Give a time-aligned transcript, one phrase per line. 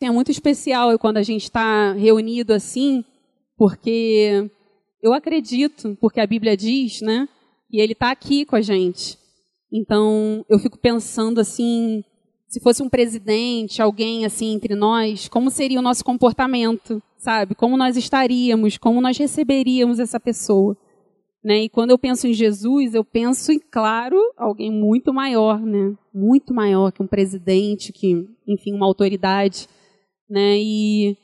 [0.00, 3.04] É muito especial quando a gente está reunido assim,
[3.56, 4.48] porque
[5.02, 7.28] eu acredito, porque a Bíblia diz, né?
[7.70, 9.18] E ele está aqui com a gente.
[9.72, 12.04] Então, eu fico pensando assim,
[12.46, 17.56] se fosse um presidente, alguém assim entre nós, como seria o nosso comportamento, sabe?
[17.56, 20.76] Como nós estaríamos, como nós receberíamos essa pessoa.
[21.44, 21.64] Né?
[21.64, 25.94] E quando eu penso em Jesus, eu penso em, claro, alguém muito maior, né?
[26.14, 29.68] Muito maior que um presidente, que, enfim, uma autoridade,
[30.28, 30.58] né?
[30.58, 31.16] E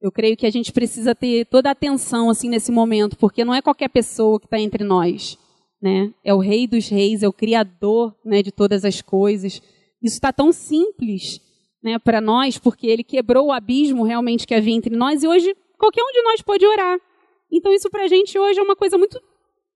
[0.00, 3.54] eu creio que a gente precisa ter toda a atenção assim nesse momento, porque não
[3.54, 5.38] é qualquer pessoa que está entre nós,
[5.82, 6.12] né?
[6.24, 9.62] É o Rei dos Reis, é o Criador, né, de todas as coisas.
[10.02, 11.40] Isso está tão simples,
[11.82, 15.54] né, para nós, porque Ele quebrou o abismo realmente que havia entre nós e hoje
[15.78, 16.98] qualquer um de nós pode orar.
[17.50, 19.20] Então isso para a gente hoje é uma coisa muito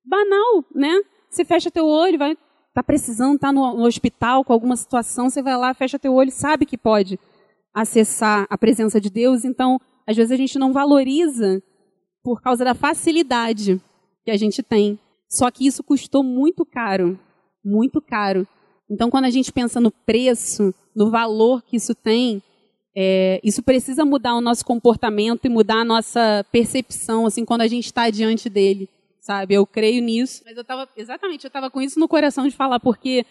[0.05, 1.01] banal, né?
[1.31, 2.37] Você fecha teu olho, vai
[2.75, 6.31] tá precisando, tá no, no hospital com alguma situação, você vai lá, fecha teu olho,
[6.31, 7.19] sabe que pode
[7.75, 9.45] acessar a presença de Deus.
[9.45, 11.63] Então às vezes a gente não valoriza
[12.23, 13.81] por causa da facilidade
[14.25, 14.99] que a gente tem.
[15.29, 17.19] Só que isso custou muito caro,
[17.65, 18.47] muito caro.
[18.91, 22.43] Então, quando a gente pensa no preço, no valor que isso tem,
[22.95, 27.67] é, isso precisa mudar o nosso comportamento e mudar a nossa percepção, assim, quando a
[27.67, 28.89] gente está diante dele,
[29.21, 29.55] sabe?
[29.55, 30.43] Eu creio nisso.
[30.45, 33.25] Mas eu estava, exatamente, eu estava com isso no coração de falar, porque,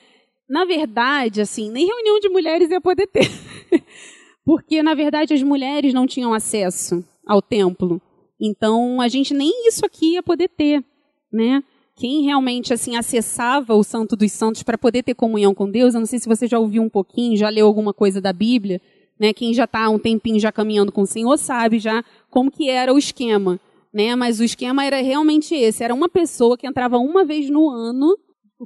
[0.49, 3.29] na verdade, assim, nem reunião de mulheres ia poder ter.
[4.45, 8.01] porque, na verdade, as mulheres não tinham acesso ao templo.
[8.39, 10.83] Então, a gente nem isso aqui ia poder ter,
[11.31, 11.63] né?
[11.95, 15.99] Quem realmente assim acessava o Santo dos Santos para poder ter comunhão com Deus, eu
[15.99, 18.81] não sei se você já ouviu um pouquinho, já leu alguma coisa da Bíblia,
[19.19, 19.33] né?
[19.33, 22.91] Quem já está um tempinho já caminhando com o Senhor sabe já como que era
[22.91, 23.59] o esquema,
[23.93, 24.15] né?
[24.15, 28.17] Mas o esquema era realmente esse, era uma pessoa que entrava uma vez no ano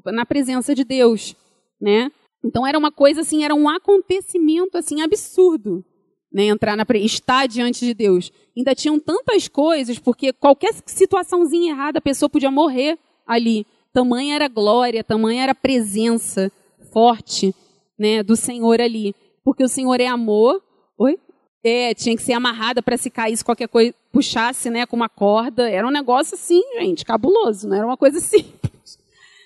[0.06, 1.36] na presença de Deus,
[1.82, 2.10] né?
[2.46, 5.84] Então era uma coisa assim, era um acontecimento assim absurdo,
[6.32, 6.44] né?
[6.44, 8.32] Entrar na estar diante de Deus.
[8.56, 13.66] Ainda tinham tantas coisas, porque qualquer situaçãozinha errada a pessoa podia morrer ali.
[13.92, 16.52] Tamanha era glória, tamanha era presença
[16.94, 17.54] forte,
[17.98, 20.62] né, do Senhor ali, porque o Senhor é amor.
[21.00, 21.18] Oi?
[21.64, 25.68] É, tinha que ser amarrada para se caísse qualquer coisa, puxasse, né, com uma corda.
[25.68, 28.75] Era um negócio assim, gente, cabuloso, não era uma coisa simples.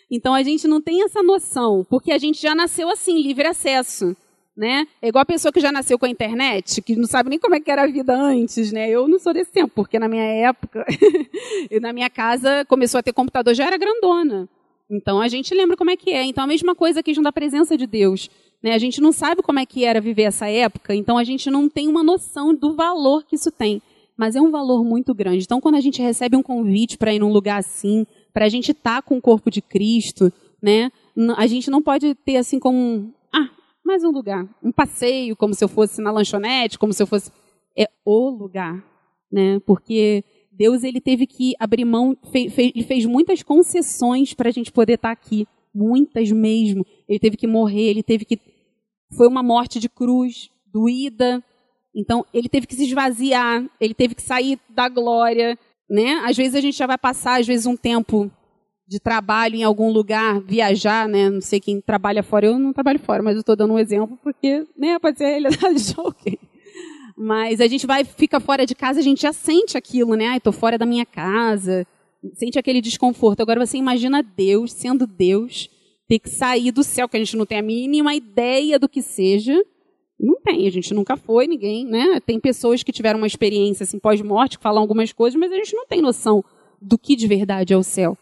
[0.09, 4.16] Então a gente não tem essa noção, porque a gente já nasceu assim, livre acesso.
[4.58, 4.86] Né?
[5.02, 7.56] É igual a pessoa que já nasceu com a internet, que não sabe nem como
[7.56, 8.90] é que era a vida antes, né?
[8.90, 10.86] Eu não sou desse tempo, porque na minha época,
[11.81, 14.50] na minha casa começou a ter computador, já era grandona.
[14.90, 16.24] Então a gente lembra como é que é.
[16.25, 18.30] Então a mesma coisa aqui da presença de Deus.
[18.62, 18.74] Né?
[18.74, 21.69] A gente não sabe como é que era viver essa época, então a gente não
[21.69, 23.81] tem uma noção do valor que isso tem.
[24.18, 25.44] Mas é um valor muito grande.
[25.44, 28.72] Então quando a gente recebe um convite para ir num lugar assim, para a gente
[28.72, 30.31] estar tá com o corpo de Cristo,
[30.62, 30.91] né?
[31.38, 33.50] A gente não pode ter assim como, ah,
[33.85, 37.31] mais um lugar, um passeio, como se eu fosse na lanchonete, como se eu fosse
[37.78, 38.84] é o lugar,
[39.31, 39.59] né?
[39.66, 44.72] Porque Deus ele teve que abrir mão, fez, fez, fez muitas concessões para a gente
[44.72, 46.85] poder estar tá aqui, muitas mesmo.
[47.07, 48.38] Ele teve que morrer, ele teve que
[49.16, 51.44] foi uma morte de cruz, doída.
[51.95, 55.57] Então ele teve que se esvaziar, ele teve que sair da glória,
[55.89, 56.22] né?
[56.25, 58.31] Às vezes a gente já vai passar, às vezes, um tempo
[58.88, 61.29] de trabalho em algum lugar, viajar, né?
[61.29, 64.17] Não sei quem trabalha fora, eu não trabalho fora, mas eu estou dando um exemplo
[64.23, 66.39] porque, né, pode ser a realidade de alguém.
[67.16, 70.27] Mas a gente vai, fica fora de casa, a gente já sente aquilo, né?
[70.27, 71.85] Ai, estou fora da minha casa,
[72.33, 73.41] sente aquele desconforto.
[73.41, 75.69] Agora você imagina Deus, sendo Deus,
[76.07, 79.01] ter que sair do céu, que a gente não tem a mínima ideia do que
[79.01, 79.56] seja,
[80.19, 82.19] não tem, a gente nunca foi, ninguém, né?
[82.19, 85.74] Tem pessoas que tiveram uma experiência assim pós-morte, que falam algumas coisas, mas a gente
[85.74, 86.44] não tem noção
[86.81, 88.18] do que de verdade é o céu.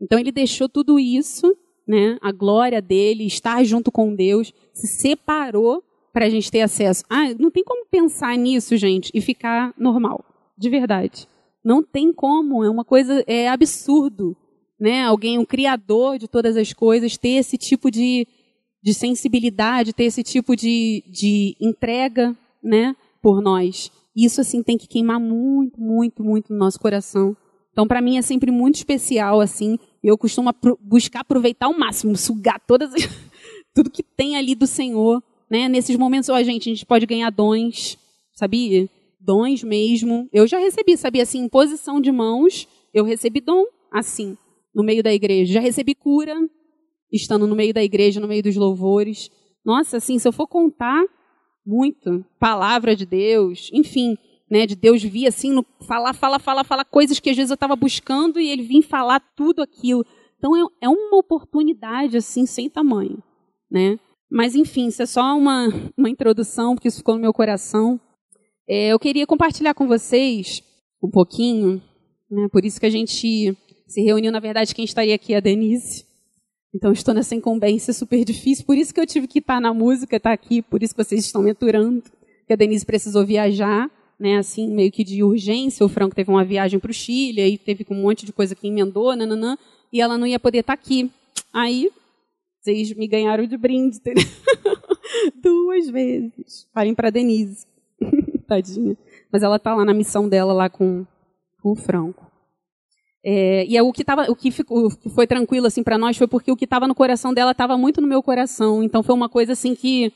[0.00, 1.56] Então ele deixou tudo isso,
[1.86, 2.16] né?
[2.22, 5.82] A glória dele, estar junto com Deus, se separou
[6.12, 7.04] para a gente ter acesso.
[7.10, 10.24] Ah, não tem como pensar nisso, gente, e ficar normal,
[10.56, 11.28] de verdade.
[11.62, 14.36] Não tem como, é uma coisa é absurdo,
[14.78, 15.02] né?
[15.02, 18.26] Alguém, um criador de todas as coisas, ter esse tipo de
[18.84, 23.90] de sensibilidade, ter esse tipo de, de entrega, né, por nós.
[24.14, 27.34] Isso assim tem que queimar muito, muito, muito no nosso coração.
[27.72, 29.78] Então, para mim é sempre muito especial assim.
[30.02, 30.50] Eu costumo
[30.82, 32.92] buscar aproveitar ao máximo, sugar todas
[33.74, 35.66] tudo que tem ali do Senhor, né?
[35.66, 37.96] Nesses momentos, ó, gente, a gente pode ganhar dons,
[38.34, 38.86] sabia?
[39.18, 40.28] Dons mesmo.
[40.30, 44.36] Eu já recebi, sabia assim, posição de mãos, eu recebi dom assim,
[44.74, 45.54] no meio da igreja.
[45.54, 46.36] Já recebi cura,
[47.12, 49.30] estando no meio da igreja, no meio dos louvores.
[49.64, 51.04] Nossa, assim, se eu for contar
[51.66, 54.16] muito, palavra de Deus, enfim,
[54.50, 57.54] né, de Deus vir assim, no, falar, falar, falar, falar coisas que às vezes eu
[57.54, 60.04] estava buscando e ele vir falar tudo aquilo.
[60.38, 63.22] Então é, é uma oportunidade assim sem tamanho,
[63.70, 63.98] né?
[64.30, 67.98] Mas enfim, isso é só uma, uma introdução porque isso ficou no meu coração.
[68.68, 70.62] É, eu queria compartilhar com vocês
[71.02, 71.82] um pouquinho,
[72.30, 73.56] né, por isso que a gente
[73.86, 76.04] se reuniu, na verdade, quem estaria aqui é a Denise.
[76.74, 80.16] Então, estou nessa incumbência super difícil, por isso que eu tive que estar na música,
[80.16, 82.02] estar aqui, por isso que vocês estão me aturando,
[82.46, 83.88] que a Denise precisou viajar,
[84.18, 85.86] né, assim, meio que de urgência.
[85.86, 88.66] O Franco teve uma viagem para o Chile, aí teve um monte de coisa que
[88.66, 89.56] emendou, nananã,
[89.92, 91.10] e ela não ia poder estar aqui.
[91.52, 91.90] Aí,
[92.60, 94.24] vocês me ganharam de brinde, entendeu?
[95.40, 96.66] Duas vezes.
[96.74, 97.66] Falem para Denise.
[98.48, 98.96] Tadinha.
[99.30, 101.06] Mas ela está lá na missão dela, lá com,
[101.62, 102.23] com o Franco.
[103.26, 105.96] É, e é o que tava, o que, ficou, o que foi tranquilo assim para
[105.96, 108.82] nós foi porque o que estava no coração dela estava muito no meu coração.
[108.82, 110.12] Então foi uma coisa assim que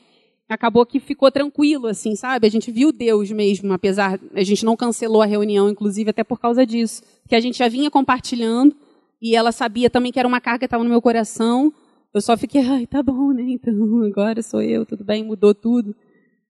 [0.47, 2.45] acabou que ficou tranquilo, assim, sabe?
[2.45, 6.39] A gente viu Deus mesmo, apesar a gente não cancelou a reunião, inclusive até por
[6.39, 8.75] causa disso, que a gente já vinha compartilhando
[9.21, 11.73] e ela sabia também que era uma carga que estava no meu coração.
[12.13, 13.43] Eu só fiquei, ai, tá bom, né?
[13.43, 15.95] Então agora sou eu, tudo bem, mudou tudo,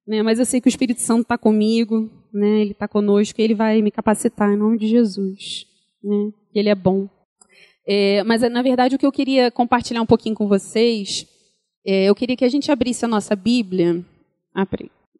[0.05, 0.21] né?
[0.23, 2.61] Mas eu sei que o Espírito Santo está comigo, né?
[2.61, 5.65] Ele está conosco, e ele vai me capacitar em nome de Jesus,
[6.03, 6.31] né?
[6.53, 7.07] Ele é bom.
[7.87, 11.25] É, mas na verdade o que eu queria compartilhar um pouquinho com vocês
[11.85, 14.05] é, eu queria que a gente abrisse a nossa Bíblia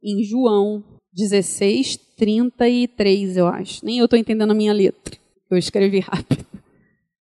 [0.04, 0.84] em João
[1.14, 3.84] 16, 33, eu acho.
[3.86, 5.18] Nem eu estou entendendo a minha letra.
[5.50, 6.46] Eu escrevi rápido.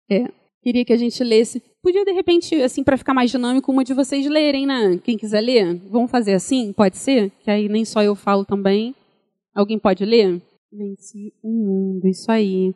[0.09, 0.27] É,
[0.61, 1.61] queria que a gente lesse.
[1.81, 4.99] Podia, de repente, assim, para ficar mais dinâmico, uma de vocês lerem, né?
[5.03, 6.71] Quem quiser ler, vamos fazer assim?
[6.73, 7.31] Pode ser?
[7.39, 8.93] Que aí nem só eu falo também.
[9.55, 10.41] Alguém pode ler?
[10.71, 12.73] Venci o mundo, isso aí.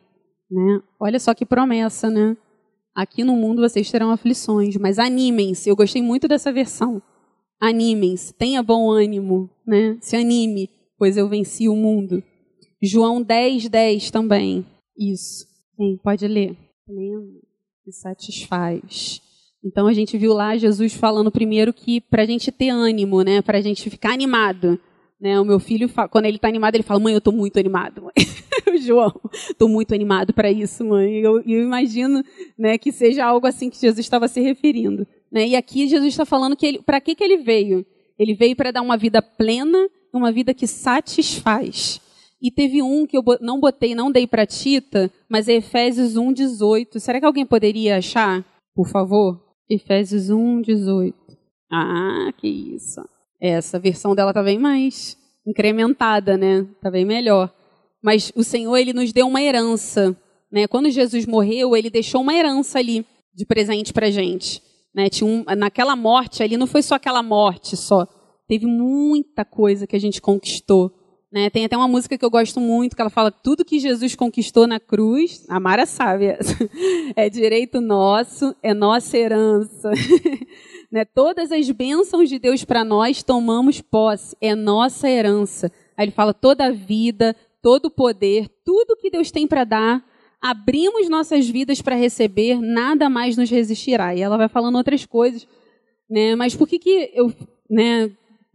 [0.50, 0.80] Né?
[1.00, 2.36] Olha só que promessa, né?
[2.94, 5.68] Aqui no mundo vocês terão aflições, mas animem-se.
[5.68, 7.02] Eu gostei muito dessa versão.
[7.60, 9.98] Animem-se, tenha bom ânimo, né?
[10.00, 12.22] Se anime, pois eu venci o mundo.
[12.82, 14.64] João 10, 10 também.
[14.96, 15.46] Isso.
[16.02, 16.56] Pode ler?
[16.86, 17.42] Pleno
[17.86, 19.20] e satisfaz.
[19.64, 23.42] Então a gente viu lá Jesus falando primeiro que para a gente ter ânimo, né?
[23.42, 24.78] Para a gente ficar animado.
[25.20, 25.40] Né?
[25.40, 28.02] O meu filho, quando ele está animado, ele fala: Mãe, eu estou muito animado.
[28.02, 28.12] Mãe.
[28.78, 31.18] João, estou muito animado para isso, mãe.
[31.18, 32.22] Eu, eu imagino
[32.58, 35.06] né, que seja algo assim que Jesus estava se referindo.
[35.30, 35.48] Né?
[35.48, 37.84] E aqui Jesus está falando que para que, que ele veio?
[38.18, 42.00] Ele veio para dar uma vida plena, uma vida que satisfaz.
[42.40, 46.98] E teve um que eu não botei, não dei para Tita, mas é Efésios 1:18.
[47.00, 49.42] Será que alguém poderia achar, por favor?
[49.68, 51.14] Efésios 1:18.
[51.70, 53.00] Ah, que isso.
[53.40, 55.16] Essa versão dela tá bem mais
[55.46, 56.66] incrementada, né?
[56.80, 57.52] Tá bem melhor.
[58.02, 60.16] Mas o Senhor, ele nos deu uma herança,
[60.50, 60.66] né?
[60.66, 64.62] Quando Jesus morreu, ele deixou uma herança ali de presente pra gente,
[64.94, 65.08] né?
[65.08, 68.06] Tinha um, naquela morte ali não foi só aquela morte só.
[68.48, 70.92] Teve muita coisa que a gente conquistou,
[71.32, 71.50] né?
[71.50, 74.66] Tem até uma música que eu gosto muito, que ela fala tudo que Jesus conquistou
[74.66, 76.26] na cruz, a Mara sabe
[77.14, 79.90] é direito nosso, é nossa herança.
[80.90, 81.04] Né?
[81.04, 85.70] Todas as bênçãos de Deus para nós tomamos posse, é nossa herança.
[85.96, 90.04] Aí ele fala toda a vida, todo o poder, tudo que Deus tem para dar,
[90.40, 94.14] abrimos nossas vidas para receber, nada mais nos resistirá.
[94.14, 95.46] E ela vai falando outras coisas,
[96.08, 96.36] né?
[96.36, 97.32] Mas por que que eu,
[97.68, 98.10] né,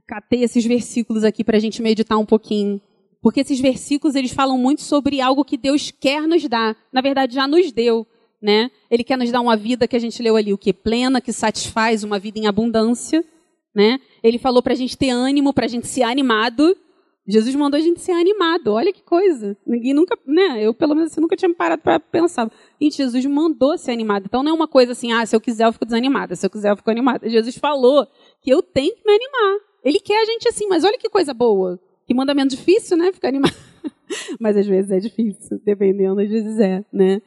[0.07, 2.79] catei esses versículos aqui para a gente meditar um pouquinho?
[3.21, 6.75] Porque esses versículos eles falam muito sobre algo que Deus quer nos dar.
[6.91, 8.07] Na verdade, já nos deu
[8.41, 8.71] né?
[8.89, 11.31] Ele quer nos dar uma vida que a gente leu ali, o que plena, que
[11.31, 13.23] satisfaz, uma vida em abundância,
[13.73, 13.99] né?
[14.23, 16.75] Ele falou para a gente ter ânimo, para a gente ser animado.
[17.27, 18.69] Jesus mandou a gente ser animado.
[18.69, 19.55] Olha que coisa.
[19.65, 20.61] Ninguém nunca, né?
[20.61, 22.51] Eu pelo menos assim, nunca tinha parado para pensar.
[22.81, 24.25] Gente, Jesus mandou ser animado.
[24.25, 26.49] Então não é uma coisa assim, ah, se eu quiser eu fico desanimada, se eu
[26.49, 27.29] quiser eu fico animada.
[27.29, 28.07] Jesus falou
[28.41, 29.59] que eu tenho que me animar.
[29.83, 31.79] Ele quer a gente assim, mas olha que coisa boa.
[32.07, 33.11] Que mandamento difícil, né?
[33.11, 33.55] Ficar animado.
[34.39, 37.21] mas às vezes é difícil, dependendo, às vezes é, né?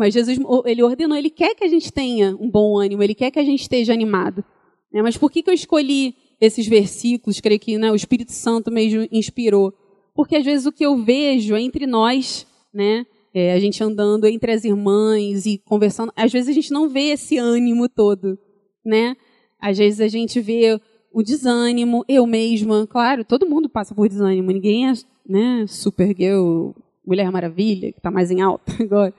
[0.00, 3.30] Mas Jesus, ele ordenou, ele quer que a gente tenha um bom ânimo, ele quer
[3.30, 4.42] que a gente esteja animado.
[4.90, 5.02] Né?
[5.02, 7.38] Mas por que, que eu escolhi esses versículos?
[7.38, 9.74] Creio que né, o Espírito Santo mesmo inspirou.
[10.14, 13.04] Porque às vezes o que eu vejo é entre nós, né?
[13.34, 17.10] É, a gente andando entre as irmãs e conversando, às vezes a gente não vê
[17.10, 18.38] esse ânimo todo,
[18.82, 19.14] né?
[19.60, 20.80] Às vezes a gente vê
[21.12, 24.94] o desânimo, eu mesma, claro, todo mundo passa por desânimo, ninguém é
[25.28, 26.70] né, Supergirl,
[27.06, 29.12] Mulher Maravilha, que está mais em alta agora.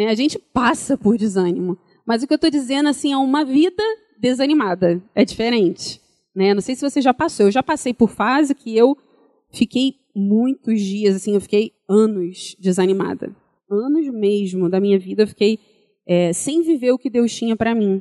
[0.00, 0.06] Né?
[0.06, 1.76] A gente passa por desânimo.
[2.06, 3.82] Mas o que eu estou dizendo assim é uma vida
[4.18, 5.02] desanimada.
[5.14, 6.00] É diferente.
[6.34, 6.54] Né?
[6.54, 7.44] Não sei se você já passou.
[7.44, 8.96] Eu já passei por fase que eu
[9.52, 13.36] fiquei muitos dias, assim, eu fiquei anos desanimada.
[13.70, 15.58] Anos mesmo da minha vida eu fiquei
[16.06, 18.00] é, sem viver o que Deus tinha para mim.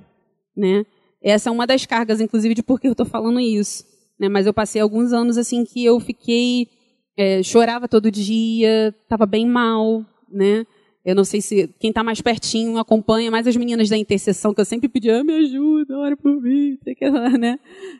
[0.55, 0.85] Né?
[1.21, 3.83] Essa é uma das cargas, inclusive, de por que eu estou falando isso.
[4.17, 4.29] Né?
[4.29, 6.69] Mas eu passei alguns anos assim que eu fiquei.
[7.17, 10.65] É, chorava todo dia, estava bem mal, né?
[11.05, 14.59] Eu não sei se quem está mais pertinho acompanha mais as meninas da intercessão, que
[14.59, 16.77] eu sempre pedi, ah, me ajuda, ora por mim,
[17.39, 17.57] né?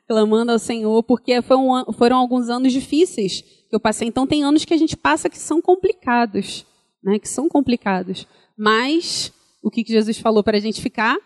[0.08, 4.08] clamando ao Senhor, porque foram, foram alguns anos difíceis que eu passei.
[4.08, 6.66] Então tem anos que a gente passa que são complicados,
[7.04, 7.18] né?
[7.20, 8.28] Que são complicados.
[8.58, 9.32] Mas
[9.64, 11.18] o que, Jesus falou para a gente ficar?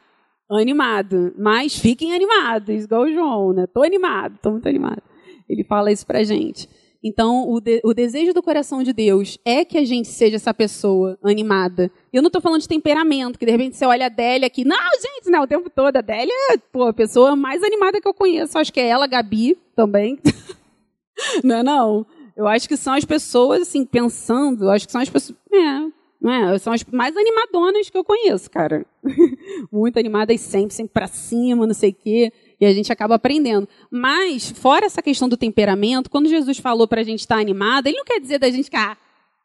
[0.50, 1.34] Animado.
[1.38, 3.66] Mas fiquem animados, igual o João, né?
[3.68, 5.02] Tô animado, tô muito animado.
[5.50, 6.70] Ele fala isso para a gente.
[7.04, 10.54] Então, o, de, o, desejo do coração de Deus é que a gente seja essa
[10.54, 11.92] pessoa animada.
[12.14, 14.64] Eu não estou falando de temperamento, que de repente você olha a Adélia aqui.
[14.64, 15.98] Não, gente, não, o tempo todo.
[15.98, 18.58] A Adélia é pô, a pessoa mais animada que eu conheço.
[18.58, 20.18] Acho que é ela, a Gabi, também.
[21.44, 22.06] não é não?
[22.38, 25.38] Eu acho que são as pessoas, assim, pensando, acho que são as pessoas.
[25.52, 25.92] É,
[26.22, 26.58] não é?
[26.58, 28.86] São as mais animadonas que eu conheço, cara.
[29.70, 32.32] Muito animadas sempre, sempre pra cima, não sei o quê.
[32.64, 33.68] E a gente acaba aprendendo.
[33.92, 37.98] Mas, fora essa questão do temperamento, quando Jesus falou para a gente estar animada, ele
[37.98, 38.98] não quer dizer da gente ficar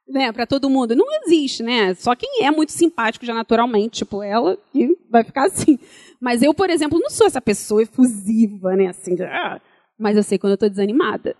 [0.08, 0.94] né, para todo mundo.
[0.94, 1.94] Não existe, né?
[1.94, 5.80] Só quem é muito simpático já naturalmente, tipo ela, que vai ficar assim.
[6.20, 8.87] Mas eu, por exemplo, não sou essa pessoa efusiva, né?
[8.87, 9.60] Assim, de, ah,
[9.98, 11.34] mas eu sei quando eu estou desanimada.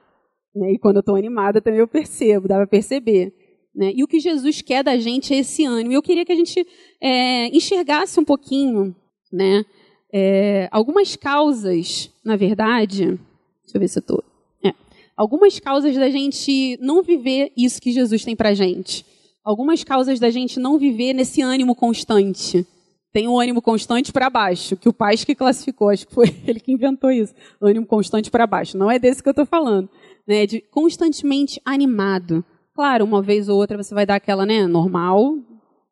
[0.53, 0.73] Né?
[0.73, 3.33] E quando eu estou animada também eu percebo, dá para perceber.
[3.73, 3.93] Né?
[3.95, 5.93] E o que Jesus quer da gente é esse ânimo.
[5.93, 6.67] Eu queria que a gente
[7.01, 8.97] é, enxergasse um pouquinho,
[9.33, 9.65] né?
[10.13, 14.25] É, algumas causas, na verdade, deixa eu ver se eu estou.
[14.65, 14.73] É,
[15.17, 19.05] algumas causas da gente não viver isso que Jesus tem para gente.
[19.45, 22.67] Algumas causas da gente não viver nesse ânimo constante.
[23.13, 26.61] Tem um ânimo constante para baixo, que o pai que classificou, acho que foi ele
[26.61, 27.35] que inventou isso.
[27.61, 28.77] Ânimo constante para baixo.
[28.77, 29.89] Não é desse que eu estou falando.
[30.27, 30.47] Né?
[30.47, 32.45] De constantemente animado.
[32.75, 35.37] Claro, uma vez ou outra você vai dar aquela, né, normal,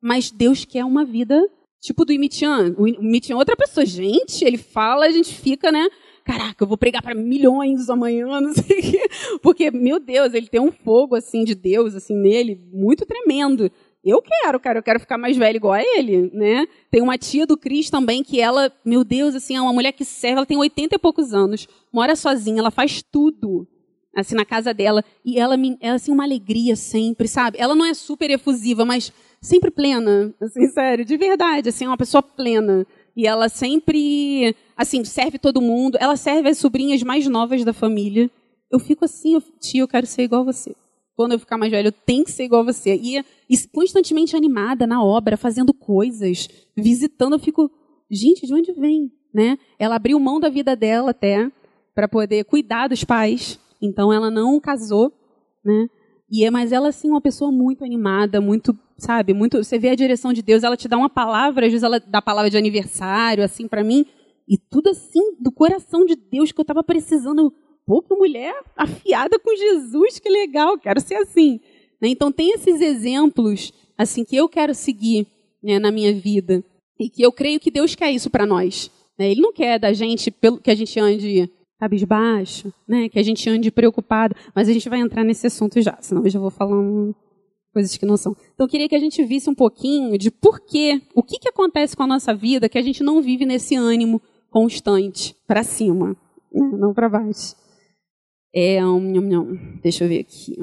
[0.01, 1.51] mas Deus quer uma vida
[1.87, 2.75] Tipo do Imitian.
[2.77, 3.87] O Imitian é outra pessoa.
[3.87, 5.89] Gente, ele fala, a gente fica, né?
[6.25, 9.09] Caraca, eu vou pregar para milhões amanhã, não sei o quê.
[9.41, 13.71] Porque, meu Deus, ele tem um fogo, assim, de Deus, assim, nele, muito tremendo.
[14.05, 16.67] Eu quero, cara, eu quero ficar mais velha igual a ele, né?
[16.91, 20.05] Tem uma tia do Cris também que ela, meu Deus, assim, é uma mulher que
[20.05, 23.65] serve, ela tem 80 e poucos anos, mora sozinha, ela faz tudo,
[24.13, 27.59] assim, na casa dela, e ela, ela assim, uma alegria sempre, sabe?
[27.61, 31.97] Ela não é super efusiva, mas sempre plena, assim, sério, de verdade, assim, é uma
[31.97, 32.87] pessoa plena.
[33.17, 35.97] E ela sempre, assim, serve todo mundo.
[35.99, 38.31] Ela serve as sobrinhas mais novas da família.
[38.71, 40.77] Eu fico assim, eu, tia, eu quero ser igual a você.
[41.17, 42.95] Quando eu ficar mais velha, eu tenho que ser igual a você.
[42.95, 47.71] E, e constantemente animada na obra, fazendo coisas, visitando, eu fico,
[48.11, 49.11] gente, de onde vem?
[49.33, 49.59] Né?
[49.79, 51.51] Ela abriu mão da vida dela até
[51.95, 53.59] para poder cuidar dos pais.
[53.81, 55.11] Então ela não casou,
[55.65, 55.89] né?
[56.31, 59.35] E é, mas ela assim uma pessoa muito animada, muito sabe?
[59.35, 62.01] Muito, você vê a direção de Deus, ela te dá uma palavra, às vezes ela
[62.01, 64.07] dá palavra de aniversário, assim, para mim,
[64.49, 67.53] e tudo assim, do coração de Deus que eu estava precisando.
[67.85, 71.61] Pô, mulher afiada com Jesus, que legal, quero ser assim.
[72.01, 72.09] Né?
[72.09, 75.27] Então, tem esses exemplos, assim, que eu quero seguir
[75.63, 76.65] né, na minha vida.
[76.99, 78.91] E que eu creio que Deus quer isso para nós.
[79.19, 79.31] Né?
[79.31, 83.09] Ele não quer da gente pelo que a gente ande cabisbaixo, né?
[83.09, 84.35] que a gente ande preocupado.
[84.55, 87.15] Mas a gente vai entrar nesse assunto já, senão eu já vou falando
[87.77, 88.35] coisas que não são.
[88.55, 91.51] Então, eu queria que a gente visse um pouquinho de por quê, o que, que
[91.51, 96.17] acontece com a nossa vida que a gente não vive nesse ânimo constante para cima,
[96.51, 96.71] né?
[96.79, 97.55] não para baixo.
[98.55, 100.57] É, um, um, deixa eu ver aqui.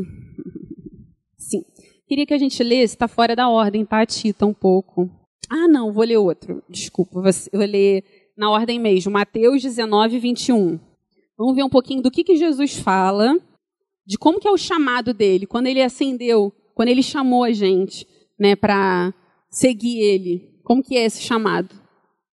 [1.37, 1.63] Sim.
[2.07, 5.07] Queria que a gente lesse, está fora da ordem, tá, Tita, um pouco.
[5.47, 6.63] Ah, não, vou ler outro.
[6.67, 8.03] Desculpa, eu vou ler
[8.35, 9.11] na ordem mesmo.
[9.11, 10.79] Mateus 19, 21.
[11.37, 13.37] Vamos ver um pouquinho do que, que Jesus fala,
[14.03, 15.45] de como que é o chamado dele.
[15.45, 18.07] Quando ele acendeu quando ele chamou a gente,
[18.39, 19.13] né, para
[19.49, 20.49] seguir ele.
[20.63, 21.75] Como que é esse chamado?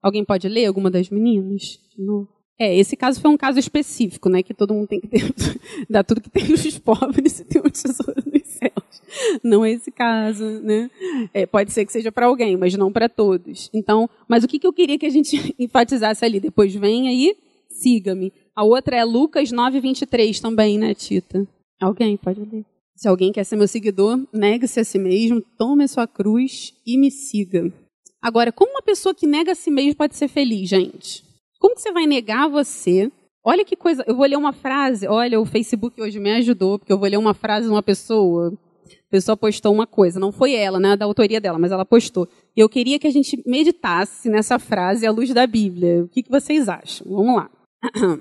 [0.01, 1.79] Alguém pode ler alguma das meninas?
[1.97, 2.27] Não.
[2.59, 5.21] É, esse caso foi um caso específico, né, que todo mundo tem que ter,
[5.87, 9.41] dar tudo que tem os pobres e ter um tesouro nos céus.
[9.43, 10.89] Não é esse caso, né?
[11.33, 13.69] É, pode ser que seja para alguém, mas não para todos.
[13.73, 16.39] Então, mas o que, que eu queria que a gente enfatizasse ali?
[16.39, 17.35] Depois vem aí,
[17.69, 18.33] siga-me.
[18.55, 21.47] A outra é Lucas 9:23 também, né, Tita?
[21.79, 22.65] Alguém pode ler?
[22.97, 26.97] Se alguém quer ser meu seguidor, negue-se a si mesmo, tome a sua cruz e
[26.97, 27.71] me siga.
[28.19, 31.23] Agora, como uma pessoa que nega a si mesmo pode ser feliz, gente?
[31.59, 33.11] Como que você vai negar você?
[33.45, 34.03] Olha que coisa.
[34.07, 35.07] Eu vou ler uma frase.
[35.07, 38.51] Olha, o Facebook hoje me ajudou, porque eu vou ler uma frase de uma pessoa.
[38.87, 42.27] A pessoa postou uma coisa, não foi ela, né, da autoria dela, mas ela postou.
[42.55, 46.03] E eu queria que a gente meditasse nessa frase à luz da Bíblia.
[46.03, 47.05] O que, que vocês acham?
[47.07, 47.51] Vamos lá.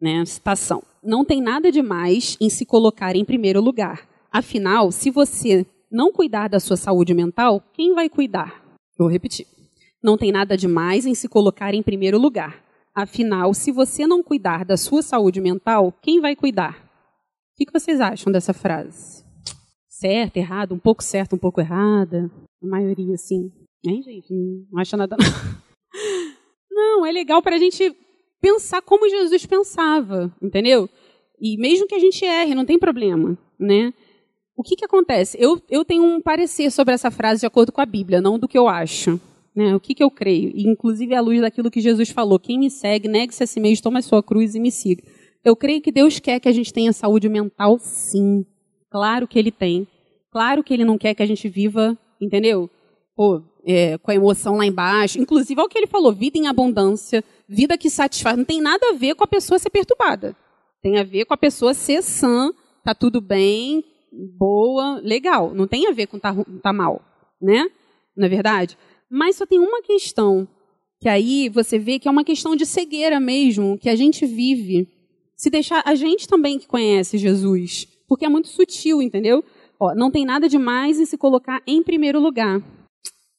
[0.00, 4.08] né, citação não tem nada de mais em se colocar em primeiro lugar.
[4.30, 8.62] Afinal, se você não cuidar da sua saúde mental, quem vai cuidar?
[8.98, 9.46] Vou repetir.
[10.02, 12.62] Não tem nada de mais em se colocar em primeiro lugar.
[12.94, 16.76] Afinal, se você não cuidar da sua saúde mental, quem vai cuidar?
[17.52, 19.24] O que vocês acham dessa frase?
[19.88, 22.30] Certo, errado, um pouco certo, um pouco errada?
[22.62, 23.50] A maioria, sim.
[23.86, 24.34] Hein, gente?
[24.70, 25.16] Não acha nada.
[26.70, 27.94] Não é legal para a gente
[28.46, 30.88] pensar como Jesus pensava, entendeu?
[31.40, 33.92] E mesmo que a gente erre, não tem problema, né?
[34.56, 35.36] O que, que acontece?
[35.40, 38.46] Eu, eu tenho um parecer sobre essa frase de acordo com a Bíblia, não do
[38.46, 39.20] que eu acho.
[39.54, 39.74] Né?
[39.74, 40.52] O que, que eu creio?
[40.54, 42.38] Inclusive à luz daquilo que Jesus falou.
[42.38, 45.02] Quem me segue, negue-se a si mesmo, toma a sua cruz e me siga.
[45.44, 48.46] Eu creio que Deus quer que a gente tenha saúde mental, sim.
[48.88, 49.88] Claro que Ele tem.
[50.30, 52.70] Claro que Ele não quer que a gente viva, entendeu?
[53.16, 55.20] Pô, é, com a emoção lá embaixo.
[55.20, 58.36] Inclusive, é o que Ele falou, vida em abundância, vida que satisfaz.
[58.36, 60.36] Não tem nada a ver com a pessoa ser perturbada.
[60.80, 62.52] Tem a ver com a pessoa ser sã,
[62.84, 63.84] tá tudo bem,
[64.38, 65.52] boa, legal.
[65.52, 66.32] Não tem a ver com tá,
[66.62, 67.02] tá mal,
[67.42, 67.68] né?
[68.16, 68.78] Não é verdade?
[69.10, 70.46] Mas só tem uma questão,
[71.00, 74.88] que aí você vê que é uma questão de cegueira mesmo, que a gente vive.
[75.36, 79.44] Se deixar a gente também que conhece Jesus, porque é muito sutil, entendeu?
[79.78, 82.62] Ó, não tem nada de mais em se colocar em primeiro lugar.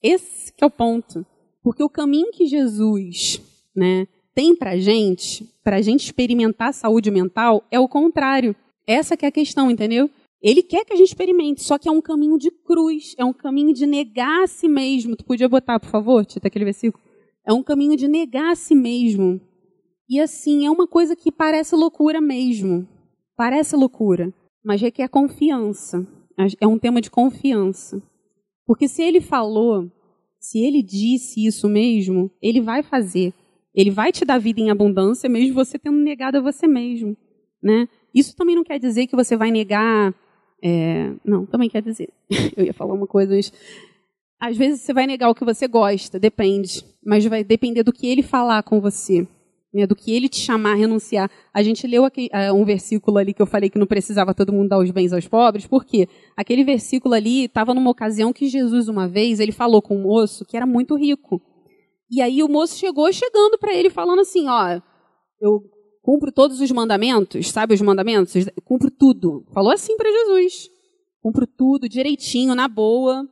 [0.02, 1.26] Esse é o ponto.
[1.64, 3.42] Porque o caminho que Jesus
[3.76, 8.56] né, tem para gente, para a gente experimentar saúde mental, é o contrário.
[8.86, 10.10] Essa que é a questão, entendeu?
[10.42, 13.34] Ele quer que a gente experimente, só que é um caminho de cruz, é um
[13.34, 15.16] caminho de negar a si mesmo.
[15.16, 17.04] Tu podia botar, por favor, Tita, aquele versículo?
[17.46, 19.42] É um caminho de negar a si mesmo.
[20.08, 22.88] E assim, é uma coisa que parece loucura mesmo.
[23.36, 26.08] Parece loucura, mas requer confiança.
[26.62, 28.02] É um tema de confiança.
[28.68, 29.90] Porque se ele falou,
[30.40, 33.34] se ele disse isso mesmo, ele vai fazer.
[33.74, 37.18] Ele vai te dar vida em abundância, mesmo você tendo negado a você mesmo.
[37.64, 37.88] Né?
[38.14, 40.14] Isso também não quer dizer que você vai negar
[40.62, 42.10] é, não, também quer dizer.
[42.56, 43.52] Eu ia falar uma coisa, mas.
[44.40, 46.86] Às vezes você vai negar o que você gosta, depende.
[47.04, 49.28] Mas vai depender do que ele falar com você.
[49.78, 51.30] Né, do que ele te chamar a renunciar.
[51.54, 54.52] A gente leu aqui, uh, um versículo ali que eu falei que não precisava todo
[54.52, 56.10] mundo dar os bens aos pobres, por quê?
[56.36, 60.44] Aquele versículo ali estava numa ocasião que Jesus, uma vez, ele falou com um moço
[60.46, 61.40] que era muito rico.
[62.10, 64.82] E aí o moço chegou chegando para ele falando assim, ó,
[65.40, 65.62] eu
[66.08, 68.34] Cumpro todos os mandamentos, sabe os mandamentos?
[68.64, 69.46] Cumpro tudo.
[69.54, 70.70] Falou assim para Jesus.
[71.22, 73.28] Cumpro tudo direitinho, na boa,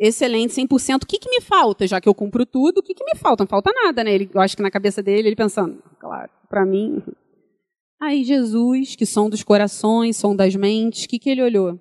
[0.00, 1.02] excelente, 100%.
[1.02, 1.86] O que, que me falta?
[1.86, 3.44] Já que eu cumpro tudo, o que, que me falta?
[3.44, 4.12] Não falta nada, né?
[4.12, 7.02] Ele, eu acho que na cabeça dele, ele pensando, claro, para mim.
[8.00, 11.78] Aí Jesus, que som dos corações, som das mentes, o que, que ele olhou?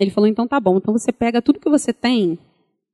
[0.00, 2.36] Ele falou, então tá bom, então você pega tudo que você tem,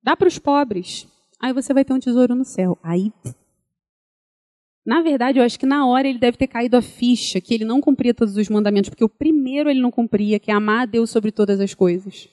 [0.03, 1.09] dá para os pobres,
[1.41, 2.77] aí você vai ter um tesouro no céu.
[2.83, 3.11] Aí
[4.85, 7.65] na verdade, eu acho que na hora ele deve ter caído a ficha que ele
[7.65, 10.87] não cumpria todos os mandamentos, porque o primeiro ele não cumpria, que é amar a
[10.87, 12.29] Deus sobre todas as coisas.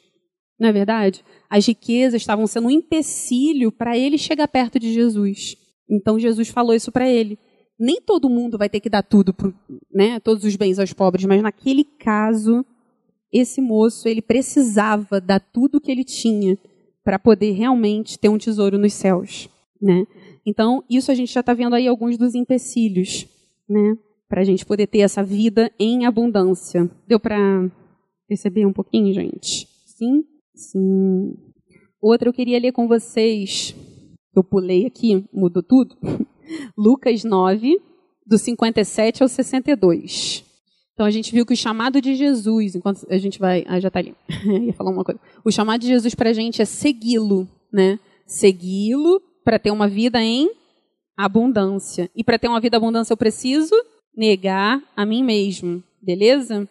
[0.59, 1.23] Não é verdade?
[1.49, 5.57] As riquezas estavam sendo um empecilho para ele chegar perto de Jesus.
[5.89, 7.37] Então Jesus falou isso para ele.
[7.79, 9.53] Nem todo mundo vai ter que dar tudo, pro,
[9.91, 12.65] né, todos os bens aos pobres, mas naquele caso,
[13.31, 16.57] esse moço ele precisava dar tudo o que ele tinha
[17.03, 19.49] para poder realmente ter um tesouro nos céus,
[19.81, 20.05] né?
[20.45, 23.27] Então, isso a gente já está vendo aí alguns dos empecilhos,
[23.67, 23.97] né?
[24.29, 26.89] Para a gente poder ter essa vida em abundância.
[27.07, 27.69] Deu para
[28.27, 29.67] perceber um pouquinho, gente?
[29.85, 30.23] Sim?
[30.55, 31.35] Sim.
[32.01, 33.75] Outra eu queria ler com vocês,
[34.35, 35.95] eu pulei aqui, mudou tudo.
[36.77, 37.79] Lucas 9,
[38.25, 40.43] do 57 ao 62.
[40.93, 43.63] Então a gente viu que o chamado de Jesus, enquanto a gente vai.
[43.67, 44.15] Ah, já está ali.
[44.65, 45.19] ia falar uma coisa.
[45.43, 47.99] O chamado de Jesus para a gente é segui-lo, né?
[48.27, 50.51] Segui-lo para ter uma vida em
[51.17, 52.09] abundância.
[52.15, 53.75] E para ter uma vida abundância eu preciso
[54.15, 55.83] negar a mim mesmo.
[56.01, 56.67] Beleza?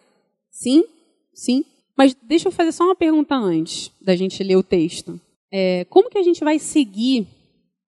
[0.49, 0.85] Sim?
[1.33, 1.65] Sim.
[1.97, 5.19] Mas deixa eu fazer só uma pergunta antes da gente ler o texto.
[5.51, 7.27] É, como que a gente vai seguir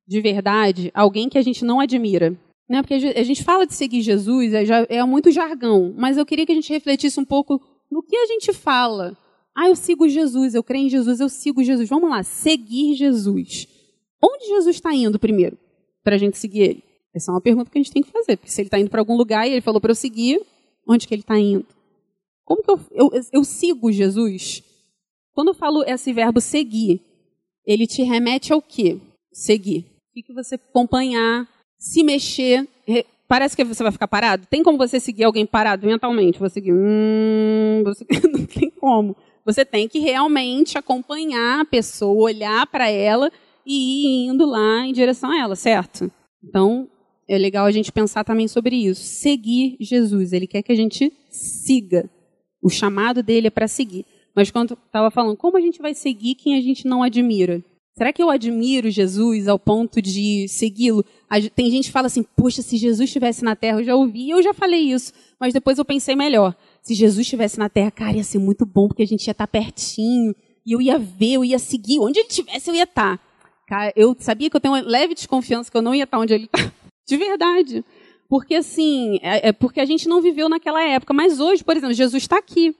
[0.08, 2.38] de verdade alguém que a gente não admira?
[2.70, 2.82] Né?
[2.82, 6.52] Porque a gente fala de seguir Jesus, é, é muito jargão, mas eu queria que
[6.52, 9.18] a gente refletisse um pouco no que a gente fala.
[9.56, 11.88] Ah, eu sigo Jesus, eu creio em Jesus, eu sigo Jesus.
[11.88, 13.68] Vamos lá, seguir Jesus.
[14.22, 15.58] Onde Jesus está indo primeiro
[16.04, 16.84] para a gente seguir ele?
[17.13, 18.36] Essa é uma pergunta que a gente tem que fazer.
[18.36, 20.41] Porque se ele está indo para algum lugar e ele falou para eu seguir,
[20.86, 21.65] onde que ele está indo?
[22.45, 24.63] Como que eu, eu, eu sigo Jesus?
[25.34, 27.01] Quando eu falo esse verbo seguir,
[27.65, 28.99] ele te remete ao quê?
[29.34, 29.86] Seguir.
[30.15, 31.45] O que você acompanhar,
[31.77, 32.67] se mexer.
[33.27, 34.45] Parece que você vai ficar parado?
[34.45, 36.39] Tem como você seguir alguém parado mentalmente?
[36.39, 36.73] Você seguir.
[36.73, 39.15] Hum, você, não tem como.
[39.43, 43.31] Você tem que realmente acompanhar a pessoa, olhar para ela
[43.65, 46.10] e ir indo lá em direção a ela, certo?
[46.43, 46.88] Então,
[47.27, 49.03] é legal a gente pensar também sobre isso.
[49.03, 52.10] Seguir Jesus, ele quer que a gente siga.
[52.65, 54.08] O chamado dele é para seguir.
[54.36, 57.63] Mas quando estava falando, como a gente vai seguir quem a gente não admira?
[57.95, 61.06] Será que eu admiro Jesus ao ponto de segui-lo?
[61.56, 64.41] Tem gente que fala assim, poxa, se Jesus estivesse na Terra, eu já ouvi, eu
[64.41, 66.56] já falei isso, mas depois eu pensei melhor.
[66.82, 69.45] Se Jesus estivesse na Terra, cara, ia ser muito bom, porque a gente ia estar
[69.45, 73.21] pertinho, e eu ia ver, eu ia seguir, onde ele estivesse, eu ia estar.
[73.95, 76.45] Eu sabia que eu tenho uma leve desconfiança que eu não ia estar onde ele
[76.45, 76.71] está.
[77.08, 77.86] De verdade.
[78.29, 81.13] Porque assim, é, é porque a gente não viveu naquela época.
[81.13, 82.75] Mas hoje, por exemplo, Jesus está aqui.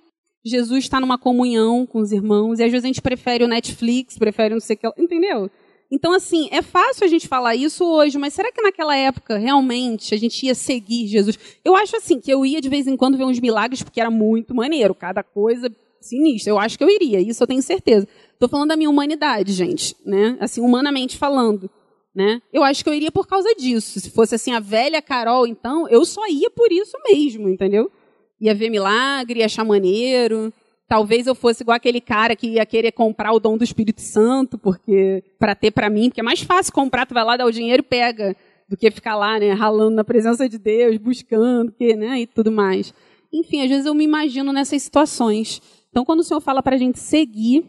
[0.46, 4.16] Jesus está numa comunhão com os irmãos, e às vezes a gente prefere o Netflix,
[4.16, 5.50] prefere não sei o que, entendeu?
[5.92, 10.14] Então, assim, é fácil a gente falar isso hoje, mas será que naquela época realmente
[10.14, 11.38] a gente ia seguir Jesus?
[11.64, 14.12] Eu acho assim, que eu ia de vez em quando ver uns milagres, porque era
[14.12, 16.52] muito maneiro, cada coisa sinistra.
[16.52, 18.08] Eu acho que eu iria, isso eu tenho certeza.
[18.34, 20.38] Estou falando da minha humanidade, gente, né?
[20.40, 21.70] Assim, humanamente falando.
[22.16, 22.42] Né?
[22.54, 24.00] Eu acho que eu iria por causa disso.
[24.00, 27.92] Se fosse assim a velha Carol, então, eu só ia por isso mesmo, entendeu?
[28.40, 30.54] Ia ver milagre, ia achar maneiro.
[30.88, 34.58] Talvez eu fosse igual aquele cara que ia querer comprar o dom do Espírito Santo,
[34.58, 37.52] porque para ter para mim, porque é mais fácil comprar, tu vai lá dar o
[37.52, 38.36] dinheiro e pega,
[38.70, 42.52] do que ficar lá, né, ralando na presença de Deus, buscando, que, né, e tudo
[42.52, 42.94] mais.
[43.34, 45.62] Enfim, às vezes eu me imagino nessas situações.
[45.90, 47.66] Então, quando o Senhor fala para a gente seguir,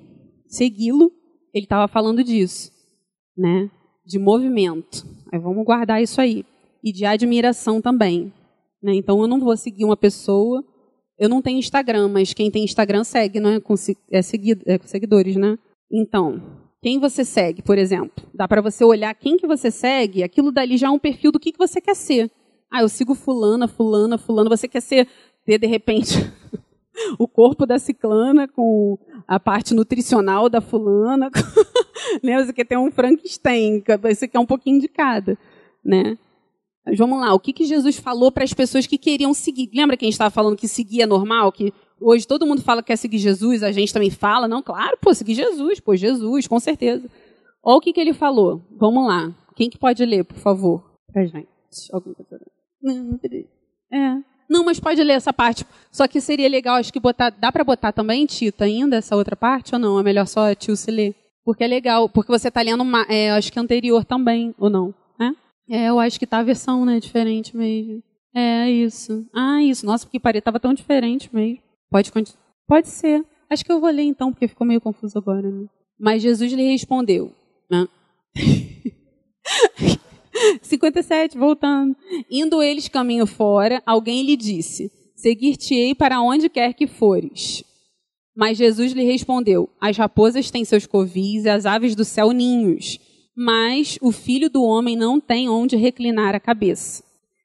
[0.46, 1.10] segui-lo,
[1.52, 2.70] ele estava falando disso,
[3.36, 3.70] né?
[4.06, 5.04] De movimento.
[5.32, 6.44] Aí vamos guardar isso aí.
[6.82, 8.32] E de admiração também.
[8.82, 8.94] Né?
[8.94, 10.64] Então eu não vou seguir uma pessoa.
[11.18, 13.60] Eu não tenho Instagram, mas quem tem Instagram segue, não é?
[13.60, 13.74] Com,
[14.10, 15.58] é, seguido, é com seguidores, né?
[15.90, 16.42] Então,
[16.82, 18.24] quem você segue, por exemplo?
[18.34, 21.40] Dá para você olhar quem que você segue, aquilo dali já é um perfil do
[21.40, 22.30] que, que você quer ser.
[22.70, 24.50] Ah, eu sigo fulana, fulana, fulana.
[24.50, 25.08] Você quer ser,
[25.46, 26.14] de repente
[27.18, 31.30] o corpo da ciclana com a parte nutricional da fulana.
[32.22, 32.44] né?
[32.44, 35.38] Você quer ter um Frankenstein, você quer um pouquinho de cada.
[35.84, 36.18] Né?
[36.84, 39.68] Mas vamos lá, o que, que Jesus falou para as pessoas que queriam seguir?
[39.74, 41.50] Lembra que a gente estava falando que seguir é normal?
[41.50, 44.96] Que hoje todo mundo fala que quer seguir Jesus, a gente também fala, não, claro,
[45.00, 47.10] pô, seguir Jesus, pô, Jesus, com certeza.
[47.60, 48.62] Olha o que, que ele falou.
[48.70, 49.34] Vamos lá.
[49.56, 51.48] Quem que pode ler, por favor, pra gente?
[52.80, 53.18] Não
[53.90, 54.35] É.
[54.48, 55.64] Não, mas pode ler essa parte.
[55.90, 57.30] Só que seria legal, acho que botar.
[57.30, 59.98] Dá para botar também, Tita, ainda, essa outra parte ou não?
[59.98, 61.14] É melhor só tio se ler?
[61.44, 64.94] Porque é legal, porque você está lendo, uma, é, acho que anterior também, ou não?
[65.20, 65.76] É?
[65.76, 68.02] é, eu acho que tá a versão, né, diferente mesmo.
[68.34, 69.24] É, isso.
[69.34, 69.86] Ah, isso.
[69.86, 71.62] Nossa, porque parei, tava tão diferente mesmo.
[71.90, 72.12] Pode,
[72.66, 73.24] pode ser.
[73.48, 75.66] Acho que eu vou ler então, porque ficou meio confuso agora, né?
[75.98, 77.32] Mas Jesus lhe respondeu.
[77.70, 77.86] Né?
[80.62, 81.96] 57, voltando.
[82.30, 87.64] Indo eles caminho fora, alguém lhe disse: Seguir-te-ei para onde quer que fores.
[88.36, 92.98] Mas Jesus lhe respondeu: As raposas têm seus covis e as aves do céu ninhos,
[93.34, 97.02] mas o filho do homem não tem onde reclinar a cabeça.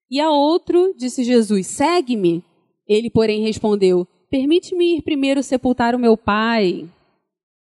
[0.10, 2.44] E a outro disse Jesus: Segue-me.
[2.88, 6.90] Ele, porém, respondeu: Permite-me ir primeiro sepultar o meu pai.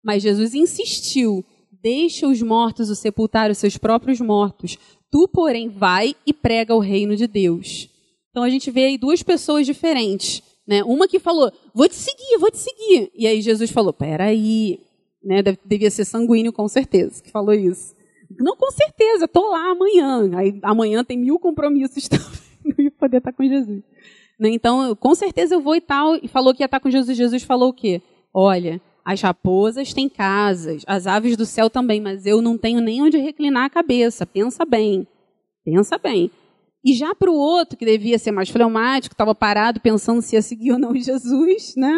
[0.05, 1.43] Mas Jesus insistiu:
[1.83, 4.77] Deixa os mortos o sepultar os seus próprios mortos.
[5.11, 7.89] Tu, porém, vai e prega o reino de Deus.
[8.31, 10.43] Então a gente vê aí duas pessoas diferentes.
[10.67, 10.83] Né?
[10.83, 13.11] Uma que falou, vou te seguir, vou te seguir.
[13.15, 14.81] E aí Jesus falou, peraí.
[15.23, 15.43] Né?
[15.65, 17.95] Devia ser sanguíneo, com certeza, que falou isso.
[18.39, 20.37] Não, com certeza, estou lá amanhã.
[20.37, 22.27] Aí amanhã tem mil compromissos também.
[22.65, 23.83] Não ia poder estar com Jesus.
[24.39, 24.51] Né?
[24.51, 26.17] Então, com certeza eu vou e tal.
[26.17, 27.17] E falou que ia estar com Jesus.
[27.17, 28.03] Jesus falou o quê?
[28.35, 33.01] Olha, as raposas têm casas, as aves do céu também, mas eu não tenho nem
[33.01, 34.27] onde reclinar a cabeça.
[34.27, 35.07] Pensa bem.
[35.65, 36.29] Pensa bem.
[36.85, 40.43] E já para o outro, que devia ser mais fleumático, estava parado pensando se ia
[40.43, 41.97] seguir ou não Jesus, né?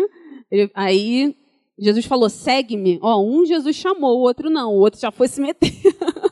[0.50, 1.34] Ele, aí
[1.78, 3.00] Jesus falou: segue-me.
[3.02, 5.72] Um Jesus chamou, o outro não, o outro já foi se meter.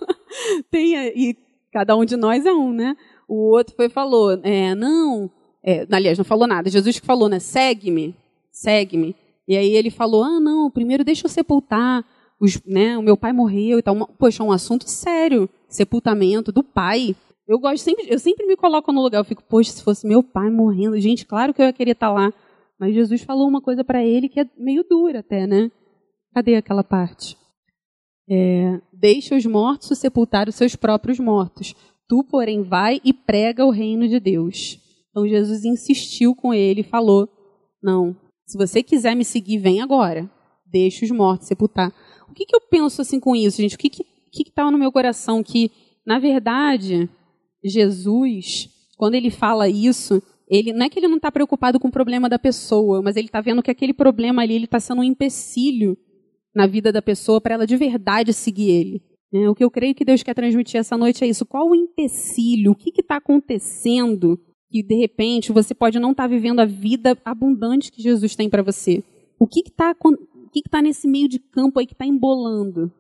[0.71, 1.39] Tem, e
[1.73, 2.95] cada um de nós é um, né?
[3.27, 5.31] O outro foi falou: é, não,
[5.65, 6.69] é, aliás, não falou nada.
[6.69, 7.39] Jesus que falou, né?
[7.39, 8.15] Segue-me,
[8.53, 9.17] segue-me.
[9.47, 12.05] E aí ele falou: ah, não, primeiro deixa eu sepultar.
[12.39, 14.07] Os, né, o meu pai morreu e tal.
[14.19, 15.49] Poxa, é um assunto sério.
[15.69, 17.17] Sepultamento do pai.
[17.49, 19.19] Eu gosto sempre, eu sempre me coloco no lugar.
[19.19, 22.13] Eu fico, poxa, se fosse meu pai morrendo, gente, claro que eu ia querer estar
[22.13, 22.33] lá.
[22.79, 25.71] Mas Jesus falou uma coisa para ele que é meio dura até, né?
[26.35, 27.37] Cadê aquela parte?
[28.29, 31.75] É, Deixa os mortos sepultar os seus próprios mortos.
[32.09, 34.79] Tu, porém, vai e prega o reino de Deus.
[35.11, 37.29] Então Jesus insistiu com ele e falou:
[37.83, 40.31] Não, se você quiser me seguir, vem agora.
[40.65, 41.93] Deixa os mortos sepultar.
[42.29, 43.75] O que, que eu penso assim com isso, gente?
[43.75, 44.05] O que que
[44.39, 45.43] estava no meu coração?
[45.43, 45.71] Que,
[46.07, 47.09] na verdade,
[47.65, 51.93] Jesus, quando ele fala isso, ele não é que ele não está preocupado com o
[51.93, 55.97] problema da pessoa, mas ele está vendo que aquele problema ali está sendo um empecilho
[56.55, 59.03] na vida da pessoa para ela de verdade seguir ele.
[59.35, 61.45] É, o que eu creio que Deus quer transmitir essa noite é isso.
[61.45, 62.73] Qual o empecilho?
[62.73, 67.17] O que está acontecendo que de repente você pode não estar tá vivendo a vida
[67.25, 69.03] abundante que Jesus tem para você.
[69.39, 72.93] O que está o que está nesse meio de campo aí que está embolando,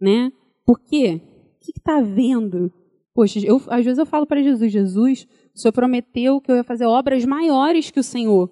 [0.00, 0.32] né?
[0.64, 1.20] Por quê?
[1.56, 2.72] O que está havendo?
[3.14, 6.64] Poxa, eu, às vezes eu falo para Jesus, Jesus, o Senhor prometeu que eu ia
[6.64, 8.50] fazer obras maiores que o Senhor,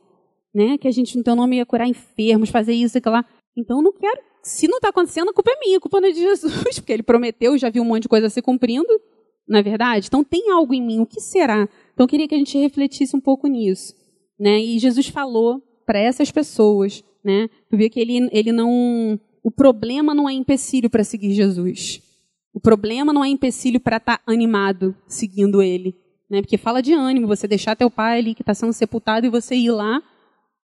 [0.55, 0.79] né?
[0.79, 3.25] Que a gente no teu nome ia curar enfermos, fazer isso e aquilo lá.
[3.57, 4.21] Então eu não quero.
[4.43, 6.93] Se não está acontecendo, a culpa é minha, a culpa não é de Jesus, porque
[6.93, 9.01] ele prometeu, já vi um monte de coisa se cumprindo,
[9.49, 10.07] não é verdade?
[10.07, 11.01] Então tem algo em mim.
[11.01, 11.69] O que será?
[11.93, 13.95] Então eu queria que a gente refletisse um pouco nisso,
[14.39, 14.61] né?
[14.61, 17.49] E Jesus falou para essas pessoas, né?
[17.71, 22.01] Tu vê que ele ele não o problema não é empecilho para seguir Jesus.
[22.55, 25.95] O problema não é empecilho para estar tá animado seguindo ele,
[26.31, 26.43] né?
[26.43, 29.55] Porque fala de ânimo, você deixar teu pai ali que está sendo sepultado e você
[29.55, 30.03] ir lá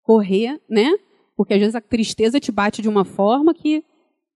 [0.01, 0.91] correr, né?
[1.35, 3.83] Porque às vezes a tristeza te bate de uma forma que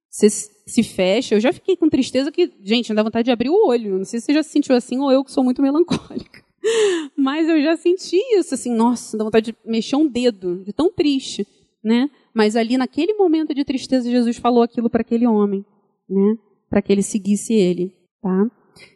[0.10, 1.36] você se fecha.
[1.36, 3.99] Eu já fiquei com tristeza que, gente, dá vontade de abrir o olho.
[3.99, 6.43] Não sei se você já se sentiu assim ou eu que sou muito melancólica.
[7.15, 10.91] Mas eu já senti isso, assim, nossa, dá vontade de mexer um dedo, de tão
[10.91, 11.48] triste,
[11.84, 12.10] né?
[12.34, 15.65] Mas ali naquele momento de tristeza, Jesus falou aquilo para aquele homem,
[16.10, 16.38] né?
[16.69, 18.52] Para que ele seguisse ele, tá?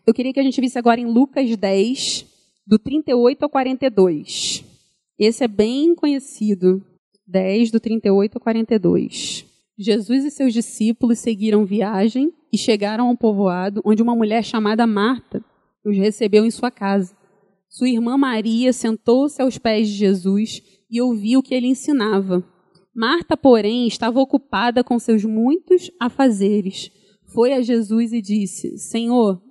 [0.06, 2.26] Eu queria que a gente visse agora em Lucas 10,
[2.66, 4.64] do 38 ao 42.
[5.20, 6.82] Esse é bem conhecido.
[7.26, 9.46] 10, do 38 ao 42.
[9.78, 14.86] Jesus e seus discípulos seguiram viagem e chegaram a um povoado onde uma mulher chamada
[14.86, 15.44] Marta
[15.84, 17.16] os recebeu em sua casa.
[17.74, 22.44] Sua irmã Maria sentou-se aos pés de Jesus e ouviu o que ele ensinava.
[22.96, 26.92] Marta, porém, estava ocupada com seus muitos afazeres.
[27.34, 29.42] Foi a Jesus e disse: Senhor,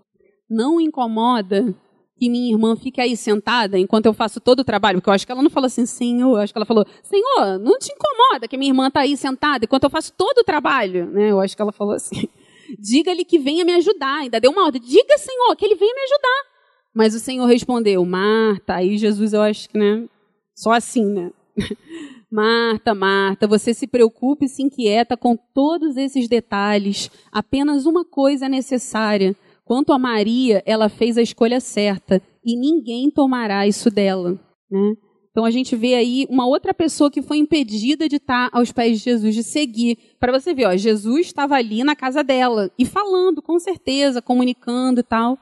[0.48, 1.74] não incomoda
[2.16, 4.98] que minha irmã fique aí sentada enquanto eu faço todo o trabalho?
[4.98, 7.58] Porque eu acho que ela não falou assim, Senhor, eu acho que ela falou, Senhor,
[7.58, 11.10] não te incomoda que minha irmã está aí sentada enquanto eu faço todo o trabalho?
[11.10, 11.32] Né?
[11.32, 12.28] Eu acho que ela falou assim.
[12.78, 14.20] Diga-lhe que venha me ajudar.
[14.20, 14.80] Ainda deu uma ordem.
[14.80, 16.51] Diga, Senhor, que ele venha me ajudar.
[16.94, 20.06] Mas o Senhor respondeu, Marta, aí Jesus, eu acho que, né?
[20.54, 21.30] Só assim, né?
[22.30, 27.10] Marta, Marta, você se preocupa e se inquieta com todos esses detalhes.
[27.30, 29.36] Apenas uma coisa é necessária.
[29.64, 34.40] Quanto a Maria, ela fez a escolha certa e ninguém tomará isso dela.
[34.70, 34.94] Né?
[35.30, 38.98] Então a gente vê aí uma outra pessoa que foi impedida de estar aos pés
[38.98, 39.98] de Jesus, de seguir.
[40.18, 45.00] Para você ver, ó, Jesus estava ali na casa dela e falando, com certeza, comunicando
[45.00, 45.38] e tal.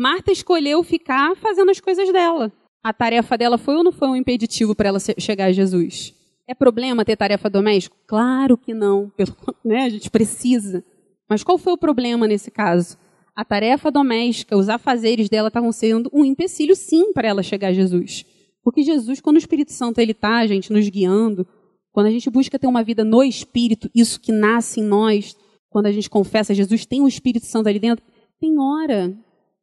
[0.00, 2.50] Marta escolheu ficar fazendo as coisas dela.
[2.82, 6.14] A tarefa dela foi ou não foi um impeditivo para ela chegar a Jesus?
[6.48, 7.94] É problema ter tarefa doméstica?
[8.06, 9.10] Claro que não.
[9.16, 10.82] Pelo, né, a gente precisa.
[11.28, 12.96] Mas qual foi o problema nesse caso?
[13.40, 17.72] a tarefa doméstica, os afazeres dela estavam sendo um empecilho, sim, para ela chegar a
[17.72, 18.26] Jesus.
[18.62, 21.46] Porque Jesus, quando o Espírito Santo ele está, gente, nos guiando,
[21.90, 25.34] quando a gente busca ter uma vida no Espírito, isso que nasce em nós,
[25.70, 28.04] quando a gente confessa Jesus, tem o Espírito Santo ali dentro,
[28.38, 29.16] tem hora,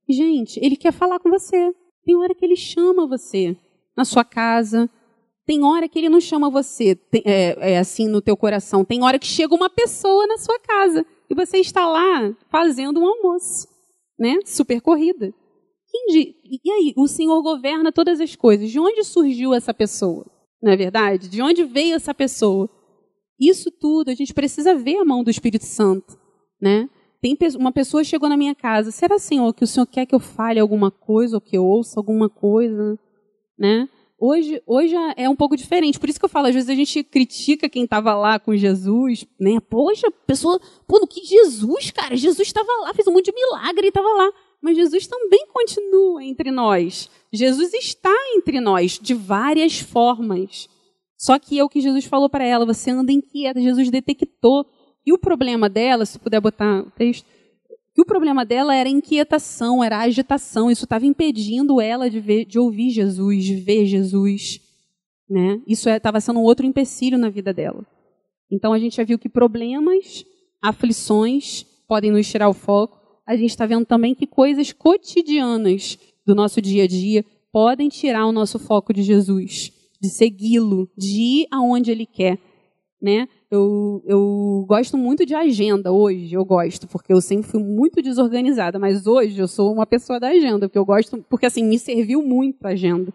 [0.10, 1.74] gente, ele quer falar com você.
[2.06, 3.58] Tem hora que ele chama você
[3.96, 4.90] na sua casa.
[5.46, 8.84] Tem hora que ele não chama você tem, é, é assim no teu coração.
[8.84, 13.08] Tem hora que chega uma pessoa na sua casa e você está lá fazendo um
[13.08, 13.68] almoço,
[14.20, 14.40] né?
[14.46, 15.34] Super corrida.
[16.10, 18.70] E aí, o Senhor governa todas as coisas.
[18.70, 20.26] De onde surgiu essa pessoa?
[20.62, 21.30] Não é verdade?
[21.30, 22.70] De onde veio essa pessoa?
[23.40, 26.18] Isso tudo, a gente precisa ver a mão do Espírito Santo,
[26.62, 26.90] né?
[27.22, 28.92] Tem uma pessoa chegou na minha casa.
[28.92, 32.00] Será, Senhor, que o Senhor quer que eu fale alguma coisa ou que eu ouça
[32.00, 32.98] alguma coisa,
[33.58, 33.90] né?
[34.20, 36.00] Hoje, hoje é um pouco diferente.
[36.00, 39.28] Por isso que eu falo, às vezes a gente critica quem estava lá com Jesus,
[39.40, 39.60] né?
[39.60, 43.90] Poxa, pessoa, pô, que Jesus, cara, Jesus estava lá, fez um monte de milagre e
[43.90, 44.32] estava lá.
[44.60, 47.10] Mas Jesus também continua entre nós.
[47.32, 50.68] Jesus está entre nós de várias formas.
[51.16, 53.62] Só que é o que Jesus falou para ela, você anda inquieta.
[53.62, 54.66] Jesus detectou.
[55.08, 57.26] E o problema dela, se puder botar o texto,
[57.96, 60.70] que o problema dela era a inquietação, era a agitação.
[60.70, 64.60] Isso estava impedindo ela de, ver, de ouvir Jesus, de ver Jesus.
[65.30, 65.62] Né?
[65.66, 67.88] Isso estava é, sendo um outro empecilho na vida dela.
[68.52, 70.26] Então a gente já viu que problemas,
[70.62, 73.00] aflições podem nos tirar o foco.
[73.26, 78.26] A gente está vendo também que coisas cotidianas do nosso dia a dia podem tirar
[78.26, 82.38] o nosso foco de Jesus, de segui-lo, de ir aonde Ele quer.
[83.02, 83.30] Né?
[83.50, 88.78] Eu, eu gosto muito de agenda hoje, eu gosto, porque eu sempre fui muito desorganizada,
[88.78, 92.22] mas hoje eu sou uma pessoa da agenda, porque eu gosto, porque assim, me serviu
[92.22, 93.14] muito a agenda.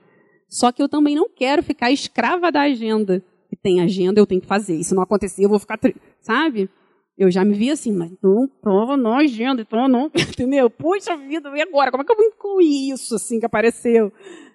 [0.49, 3.23] Só que eu também não quero ficar escrava da agenda.
[3.51, 4.77] E tem agenda, eu tenho que fazer.
[4.77, 5.79] E se não acontecer, eu vou ficar,
[6.21, 6.71] sabe?
[7.17, 10.71] Eu já me vi assim, mas não prova não agenda, então não, entendeu?
[10.71, 11.91] Puxa vida, e agora?
[11.91, 14.11] Como é que eu vou incluir isso assim que apareceu?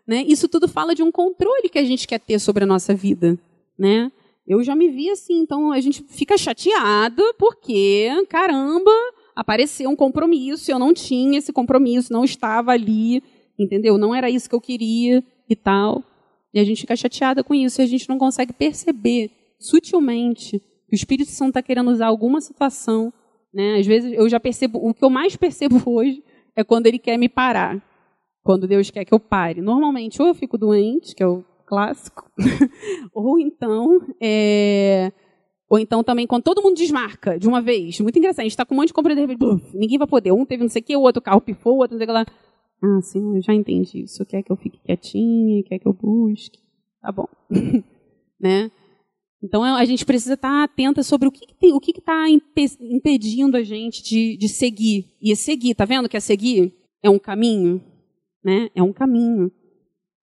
[0.08, 0.24] Né?
[0.28, 3.38] Isso tudo fala de um controle que a gente quer ter sobre a nossa vida,
[3.78, 4.12] né?
[4.48, 8.92] Eu já me vi assim, então a gente fica chateado porque, caramba,
[9.36, 13.22] apareceu um compromisso, eu não tinha esse compromisso, não estava ali,
[13.60, 13.98] entendeu?
[13.98, 16.02] Não era isso que eu queria e tal.
[16.54, 19.30] E a gente fica chateada com isso e a gente não consegue perceber
[19.60, 23.12] sutilmente que o Espírito Santo está querendo usar alguma situação.
[23.54, 23.80] Né?
[23.80, 26.24] Às vezes eu já percebo, o que eu mais percebo hoje
[26.56, 27.84] é quando ele quer me parar.
[28.44, 29.62] Quando Deus quer que eu pare.
[29.62, 32.32] Normalmente, ou eu fico doente, que é o clássico,
[33.14, 35.12] ou então, é,
[35.70, 38.66] ou então também quando todo mundo desmarca de uma vez, muito engraçado, a gente está
[38.66, 40.86] com um monte de compra de repente, ninguém vai poder, um teve não sei o
[40.86, 42.26] que, o outro carro pifou, o outro não sei o que lá.
[42.82, 44.26] Ah, Senhor, eu já entendi isso.
[44.26, 46.60] Quer que eu fique quietinha, quer que eu busque.
[47.02, 47.28] Tá bom.
[48.40, 48.72] né?
[49.42, 53.56] Então a gente precisa estar atenta sobre o que, que tem, o que está impedindo
[53.56, 55.16] a gente de, de seguir.
[55.22, 56.74] E seguir, tá vendo que é seguir?
[57.04, 57.82] É um caminho,
[58.44, 58.70] né?
[58.74, 59.52] É um caminho.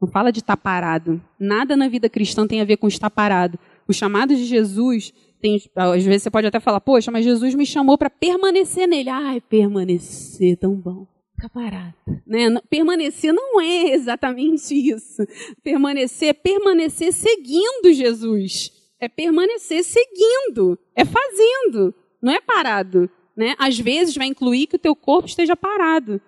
[0.05, 1.23] Não fala de estar parado.
[1.39, 3.59] Nada na vida cristã tem a ver com estar parado.
[3.89, 7.67] O chamado de Jesus tem, às vezes você pode até falar, poxa, mas Jesus me
[7.67, 9.11] chamou para permanecer nele.
[9.11, 11.07] Ai, permanecer, tão bom.
[11.35, 11.95] Ficar parado.
[12.27, 12.49] Né?
[12.71, 15.23] Permanecer não é exatamente isso.
[15.63, 23.11] Permanecer é permanecer seguindo Jesus é permanecer seguindo, é fazendo, não é parado.
[23.37, 23.55] Né?
[23.59, 26.21] Às vezes vai incluir que o teu corpo esteja parado,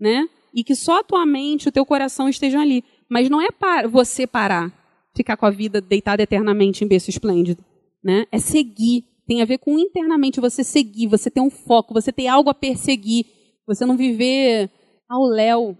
[0.00, 0.26] né?
[0.54, 2.82] E que só a tua mente, o teu coração estejam ali.
[3.08, 4.72] Mas não é para você parar,
[5.14, 7.64] ficar com a vida deitada eternamente em berço esplêndido,
[8.02, 8.26] né?
[8.30, 9.04] É seguir.
[9.26, 12.54] Tem a ver com internamente você seguir, você ter um foco, você ter algo a
[12.54, 13.26] perseguir,
[13.66, 14.70] você não viver
[15.08, 15.76] ao léu,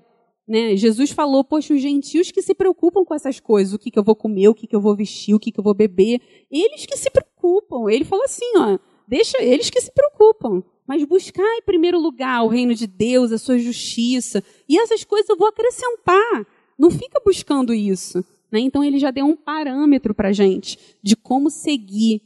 [0.46, 0.76] né?
[0.76, 4.04] Jesus falou, poxa, os gentios que se preocupam com essas coisas, o que, que eu
[4.04, 6.86] vou comer, o que, que eu vou vestir, o que, que eu vou beber, eles
[6.86, 7.90] que se preocupam.
[7.90, 12.48] Ele falou assim, ó, deixa eles que se preocupam, mas buscar em primeiro lugar o
[12.48, 16.46] reino de Deus, a sua justiça, e essas coisas eu vou acrescentar.
[16.78, 18.24] Não fica buscando isso.
[18.52, 18.60] Né?
[18.60, 22.22] Então ele já deu um parâmetro para a gente de como seguir,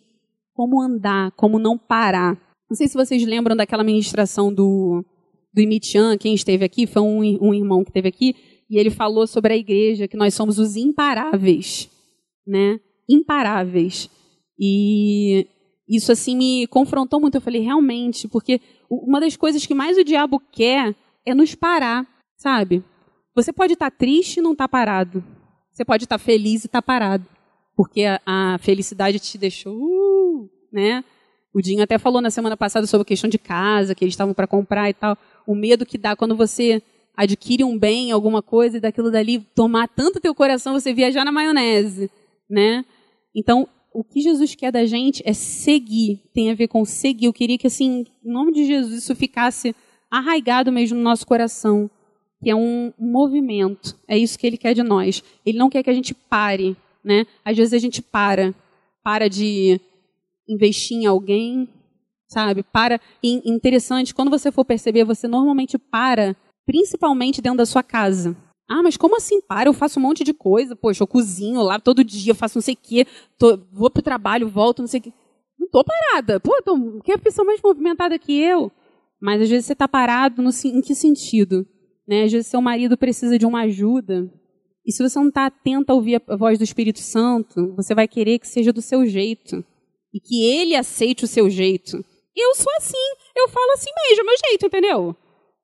[0.52, 2.38] como andar, como não parar.
[2.68, 5.04] Não sei se vocês lembram daquela ministração do
[5.52, 8.36] do Imitian, quem esteve aqui, foi um, um irmão que esteve aqui,
[8.68, 11.90] e ele falou sobre a igreja, que nós somos os imparáveis,
[12.46, 12.78] né?
[13.08, 14.08] Imparáveis.
[14.58, 15.46] E
[15.88, 17.34] isso assim me confrontou muito.
[17.34, 20.94] Eu falei, realmente, porque uma das coisas que mais o diabo quer
[21.26, 22.84] é nos parar, sabe?
[23.42, 25.24] Você pode estar triste e não estar parado.
[25.72, 27.24] Você pode estar feliz e estar parado.
[27.76, 31.04] Porque a, a felicidade te deixou, uh, né?
[31.52, 34.34] O Dinho até falou na semana passada sobre a questão de casa, que eles estavam
[34.34, 36.82] para comprar e tal o medo que dá quando você
[37.16, 41.32] adquire um bem, alguma coisa, e daquilo dali tomar tanto teu coração, você viajar na
[41.32, 42.10] maionese,
[42.48, 42.84] né?
[43.34, 47.26] Então, o que Jesus quer da gente é seguir, tem a ver com seguir.
[47.26, 49.74] Eu queria que, assim, em nome de Jesus, isso ficasse
[50.10, 51.90] arraigado mesmo no nosso coração,
[52.42, 53.96] que é um movimento.
[54.08, 55.22] É isso que ele quer de nós.
[55.44, 57.26] Ele não quer que a gente pare, né?
[57.44, 58.54] Às vezes a gente para,
[59.02, 59.80] para de
[60.48, 61.68] investir em alguém,
[62.28, 62.62] sabe?
[62.62, 63.00] Para.
[63.22, 66.34] E interessante, quando você for perceber, você normalmente para,
[66.66, 68.36] principalmente dentro da sua casa.
[68.68, 69.68] Ah, mas como assim para?
[69.68, 70.76] Eu faço um monte de coisa.
[70.76, 74.48] Poxa, eu cozinho lá todo dia, faço não sei o quê, tô, vou pro trabalho,
[74.48, 75.12] volto, não sei o quê.
[75.58, 76.40] Não tô parada.
[76.40, 78.72] Pô, tô, que pessoa mais movimentada que eu?
[79.20, 81.66] Mas às vezes você está parado no, em que sentido?
[82.10, 82.24] Né?
[82.24, 84.28] Às vezes seu marido precisa de uma ajuda.
[84.84, 88.08] E se você não está atento a ouvir a voz do Espírito Santo, você vai
[88.08, 89.64] querer que seja do seu jeito.
[90.12, 92.04] E que ele aceite o seu jeito.
[92.36, 92.96] Eu sou assim,
[93.36, 95.16] eu falo assim mesmo, é meu jeito, entendeu?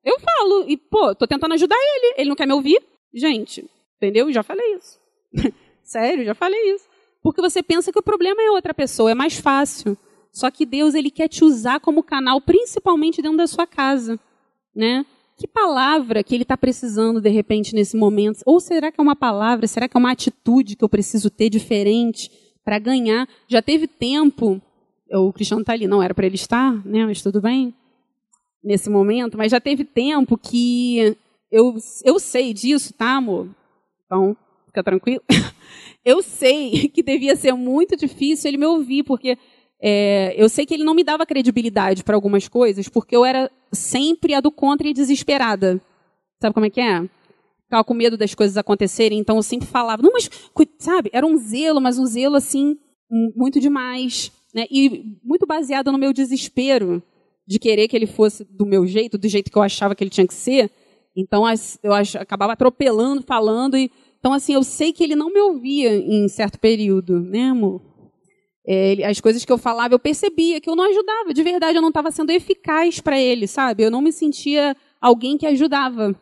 [0.05, 2.81] Eu falo, e, pô, tô tentando ajudar ele, ele não quer me ouvir?
[3.13, 4.31] Gente, entendeu?
[4.31, 4.97] Já falei isso.
[5.83, 6.85] Sério, já falei isso.
[7.21, 9.97] Porque você pensa que o problema é outra pessoa, é mais fácil.
[10.31, 14.17] Só que Deus, ele quer te usar como canal, principalmente dentro da sua casa,
[14.73, 15.05] né?
[15.37, 18.41] Que palavra que ele está precisando, de repente, nesse momento?
[18.45, 21.49] Ou será que é uma palavra, será que é uma atitude que eu preciso ter
[21.49, 22.31] diferente
[22.65, 23.27] para ganhar?
[23.47, 24.61] Já teve tempo
[25.11, 27.05] o Cristiano está ali, não era para ele estar, né?
[27.05, 27.73] Mas tudo bem
[28.63, 29.37] nesse momento.
[29.37, 31.15] Mas já teve tempo que
[31.51, 33.49] eu, eu sei disso, tá, amor?
[34.05, 35.21] Então, fica tranquilo.
[36.03, 39.37] eu sei que devia ser muito difícil ele me ouvir, porque
[39.81, 43.51] é, eu sei que ele não me dava credibilidade para algumas coisas, porque eu era
[43.71, 45.81] sempre a do contra e desesperada.
[46.41, 47.01] Sabe como é que é?
[47.63, 50.29] Ficava com medo das coisas acontecerem, então eu sempre falava, não, mas,
[50.79, 52.77] sabe, era um zelo, mas um zelo assim,
[53.35, 54.31] muito demais.
[54.53, 54.65] Né?
[54.71, 57.03] E muito baseada no meu desespero
[57.45, 60.09] de querer que ele fosse do meu jeito, do jeito que eu achava que ele
[60.09, 60.71] tinha que ser.
[61.15, 61.43] Então
[61.81, 63.77] eu acabava atropelando, falando.
[63.77, 67.81] E, então, assim, eu sei que ele não me ouvia em certo período, né, amor?
[68.67, 71.33] É, as coisas que eu falava, eu percebia que eu não ajudava.
[71.33, 73.83] De verdade, eu não estava sendo eficaz para ele, sabe?
[73.83, 76.13] Eu não me sentia alguém que ajudava,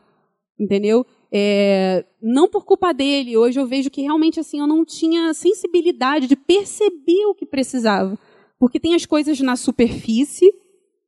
[0.60, 1.04] entendeu?
[1.32, 6.28] É, não por culpa dele, hoje eu vejo que realmente assim eu não tinha sensibilidade
[6.28, 8.18] de perceber o que precisava.
[8.60, 10.54] Porque tem as coisas na superfície,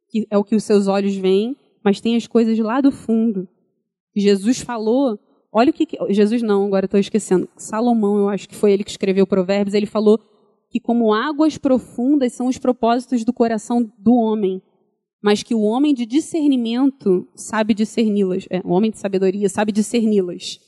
[0.10, 3.48] que é o que os seus olhos veem, mas tem as coisas lá do fundo.
[4.16, 5.20] Jesus falou,
[5.52, 5.88] olha o que.
[6.10, 7.48] Jesus não, agora estou esquecendo.
[7.56, 10.20] Salomão, eu acho que foi ele que escreveu Provérbios, ele falou
[10.70, 14.62] que como águas profundas são os propósitos do coração do homem
[15.22, 18.46] mas que o homem de discernimento sabe discerni-las.
[18.50, 20.60] É, o homem de sabedoria sabe discerni-las.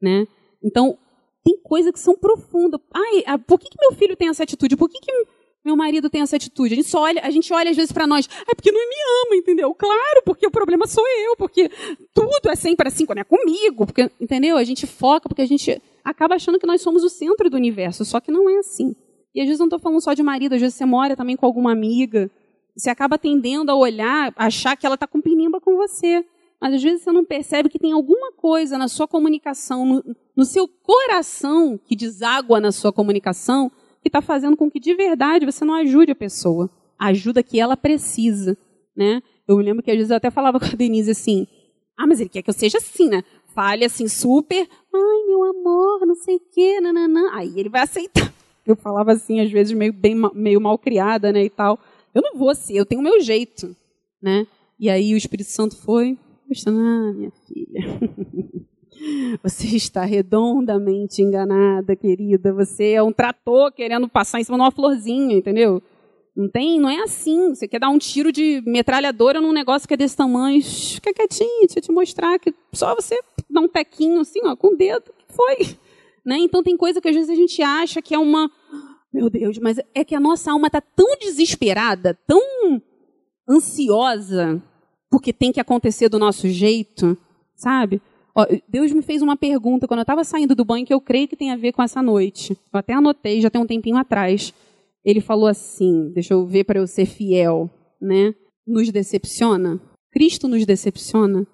[0.00, 0.26] Né?
[0.62, 0.96] Então,
[1.44, 2.80] tem coisas que são profundas.
[2.90, 4.76] Ai, por que, que meu filho tem essa atitude?
[4.76, 5.12] Por que, que
[5.64, 6.74] meu marido tem essa atitude?
[6.74, 8.96] A gente, só olha, a gente olha às vezes para nós, é porque não me
[9.26, 9.74] ama, entendeu?
[9.74, 11.68] Claro, porque o problema sou eu, porque
[12.14, 14.56] tudo é sempre assim quando é comigo, porque, entendeu?
[14.56, 18.04] A gente foca porque a gente acaba achando que nós somos o centro do universo,
[18.04, 18.94] só que não é assim.
[19.38, 21.46] E às vezes não estou falando só de marido, às vezes você mora também com
[21.46, 22.28] alguma amiga,
[22.76, 26.26] você acaba tendendo a olhar, achar que ela está com pinimba com você.
[26.60, 30.44] Mas às vezes você não percebe que tem alguma coisa na sua comunicação, no, no
[30.44, 33.70] seu coração, que deságua na sua comunicação,
[34.02, 36.68] que está fazendo com que de verdade você não ajude a pessoa.
[36.98, 38.58] A ajuda que ela precisa.
[38.96, 39.22] Né?
[39.46, 41.46] Eu me lembro que às vezes eu até falava com a Denise assim:
[41.96, 43.22] ah, mas ele quer que eu seja assim, né?
[43.54, 47.30] Fale assim, super, ai, meu amor, não sei o quê, nananã.
[47.34, 48.36] Aí ele vai aceitar.
[48.68, 51.78] Eu falava assim, às vezes, meio, bem, meio mal criada, né, e tal.
[52.14, 53.74] Eu não vou ser, eu tenho o meu jeito,
[54.20, 54.46] né?
[54.78, 56.18] E aí o Espírito Santo foi,
[56.66, 57.80] ah, minha filha,
[59.42, 62.52] você está redondamente enganada, querida.
[62.52, 65.82] Você é um trator querendo passar em cima de uma florzinha, entendeu?
[66.36, 67.54] Não tem, não é assim.
[67.54, 70.62] Você quer dar um tiro de metralhadora num negócio que é desse tamanho.
[70.62, 73.18] Fica quietinho, deixa eu te mostrar que só você
[73.50, 75.76] dá um tequinho assim, ó, com o dedo, que foi.
[76.28, 76.36] Né?
[76.40, 78.50] Então tem coisa que às vezes a gente acha que é uma.
[79.10, 82.42] Meu Deus, mas é que a nossa alma está tão desesperada, tão
[83.48, 84.62] ansiosa,
[85.10, 87.16] porque tem que acontecer do nosso jeito,
[87.56, 88.02] sabe?
[88.36, 91.26] Ó, Deus me fez uma pergunta quando eu estava saindo do banho que eu creio
[91.26, 92.52] que tem a ver com essa noite.
[92.52, 94.52] Eu até anotei, já tem um tempinho atrás.
[95.02, 98.34] Ele falou assim: deixa eu ver para eu ser fiel, né?
[98.66, 99.80] Nos decepciona?
[100.12, 101.46] Cristo nos decepciona?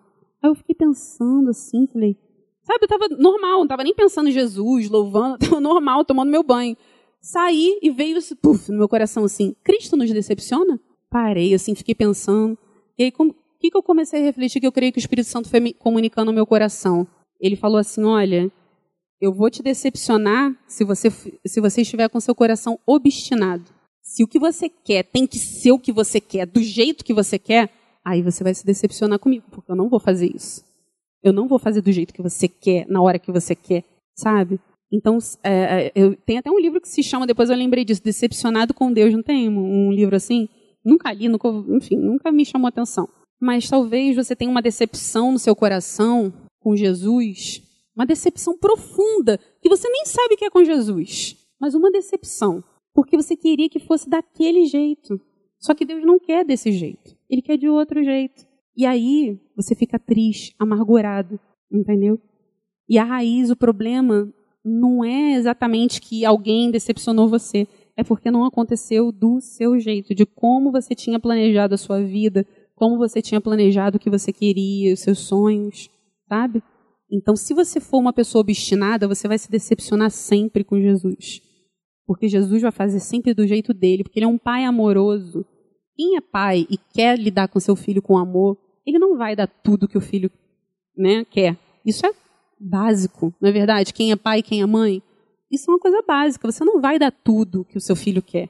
[0.42, 2.16] Aí eu fiquei pensando assim, falei,
[2.64, 6.42] Sabe, eu estava normal, não estava nem pensando em Jesus, louvando, estava normal, tomando meu
[6.42, 6.76] banho.
[7.20, 10.80] Saí e veio esse puf, no meu coração assim, Cristo nos decepciona?
[11.10, 12.58] Parei, assim, fiquei pensando.
[12.98, 15.28] E aí, o que, que eu comecei a refletir que eu creio que o Espírito
[15.28, 17.06] Santo foi me comunicando no meu coração?
[17.40, 18.50] Ele falou assim, olha,
[19.20, 23.64] eu vou te decepcionar se você, se você estiver com seu coração obstinado.
[24.02, 27.14] Se o que você quer tem que ser o que você quer, do jeito que
[27.14, 27.70] você quer,
[28.04, 30.62] aí você vai se decepcionar comigo, porque eu não vou fazer isso.
[31.24, 33.82] Eu não vou fazer do jeito que você quer, na hora que você quer,
[34.14, 34.60] sabe?
[34.92, 38.04] Então, é, é, eu tem até um livro que se chama, depois eu lembrei disso,
[38.04, 40.48] Decepcionado com Deus, não tem um, um livro assim?
[40.84, 43.08] Nunca li, nunca, enfim, nunca me chamou atenção.
[43.40, 47.62] Mas talvez você tenha uma decepção no seu coração com Jesus,
[47.96, 52.62] uma decepção profunda, que você nem sabe que é com Jesus, mas uma decepção,
[52.94, 55.18] porque você queria que fosse daquele jeito.
[55.58, 58.46] Só que Deus não quer desse jeito, Ele quer de outro jeito.
[58.76, 61.38] E aí você fica triste, amargurado,
[61.70, 62.18] entendeu?
[62.88, 64.32] E a raiz, o problema,
[64.64, 70.26] não é exatamente que alguém decepcionou você, é porque não aconteceu do seu jeito, de
[70.26, 74.92] como você tinha planejado a sua vida, como você tinha planejado o que você queria,
[74.92, 75.88] os seus sonhos,
[76.28, 76.62] sabe?
[77.10, 81.40] Então, se você for uma pessoa obstinada, você vai se decepcionar sempre com Jesus.
[82.06, 85.44] Porque Jesus vai fazer sempre do jeito dele, porque ele é um pai amoroso.
[85.94, 89.46] Quem é pai e quer lidar com seu filho com amor, ele não vai dar
[89.46, 90.30] tudo que o filho
[90.96, 91.56] né, quer.
[91.84, 92.12] Isso é
[92.58, 93.92] básico, não é verdade?
[93.92, 95.02] Quem é pai, quem é mãe,
[95.50, 96.50] isso é uma coisa básica.
[96.50, 98.48] Você não vai dar tudo que o seu filho quer,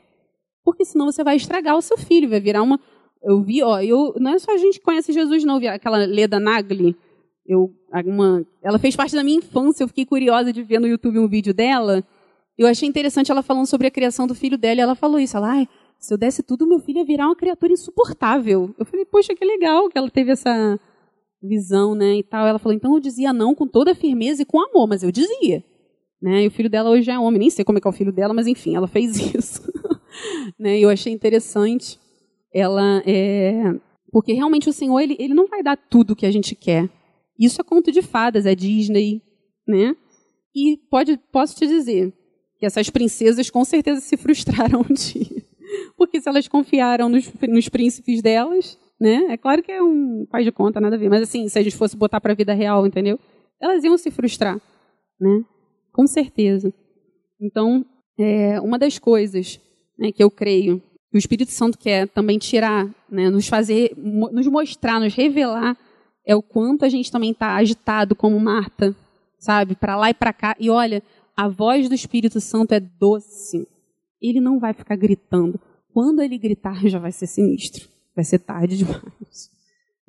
[0.64, 2.78] porque senão você vai estragar o seu filho, vai virar uma.
[3.22, 5.58] Eu vi, ó, eu não é só a gente que conhece Jesus, não.
[5.58, 6.94] Vi aquela Leda Nagli,
[7.46, 7.70] eu,
[8.06, 9.84] uma, ela fez parte da minha infância.
[9.84, 12.02] Eu fiquei curiosa de ver no YouTube um vídeo dela.
[12.56, 14.80] Eu achei interessante ela falando sobre a criação do filho dela.
[14.80, 15.36] E ela falou isso.
[15.36, 15.68] Ela, ai,
[16.04, 18.74] se eu desse tudo, meu filho ia virar uma criatura insuportável.
[18.78, 20.78] Eu falei, poxa, que legal que ela teve essa
[21.42, 22.46] visão, né, e tal.
[22.46, 25.64] Ela falou, então eu dizia não com toda firmeza e com amor, mas eu dizia.
[26.20, 26.44] Né?
[26.44, 28.12] E o filho dela hoje é homem, nem sei como é que é o filho
[28.12, 29.62] dela, mas enfim, ela fez isso.
[30.58, 30.78] né?
[30.78, 31.98] Eu achei interessante.
[32.52, 33.74] Ela é...
[34.12, 36.88] Porque realmente o Senhor, ele, ele não vai dar tudo que a gente quer.
[37.38, 39.22] Isso é conto de fadas, é Disney,
[39.66, 39.96] né?
[40.54, 42.12] E pode, posso te dizer
[42.58, 45.33] que essas princesas com certeza se frustraram um dia
[45.98, 49.26] porque se elas confiaram nos, nos príncipes delas, né?
[49.30, 51.62] É claro que é um faz de conta, nada a ver, mas assim, se a
[51.62, 53.18] gente fosse botar para a vida real, entendeu?
[53.60, 54.60] Elas iam se frustrar,
[55.20, 55.44] né?
[55.92, 56.72] Com certeza.
[57.40, 57.84] Então,
[58.18, 59.60] é, uma das coisas
[59.98, 64.46] né, que eu creio que o Espírito Santo quer também tirar, né, nos fazer, nos
[64.48, 65.76] mostrar, nos revelar,
[66.26, 68.96] é o quanto a gente também está agitado como Marta,
[69.38, 69.76] sabe?
[69.76, 70.56] Para lá e para cá.
[70.58, 71.02] E olha,
[71.36, 73.68] a voz do Espírito Santo é doce.
[74.20, 75.60] Ele não vai ficar gritando.
[75.94, 77.88] Quando ele gritar, já vai ser sinistro.
[78.16, 79.48] Vai ser tarde demais.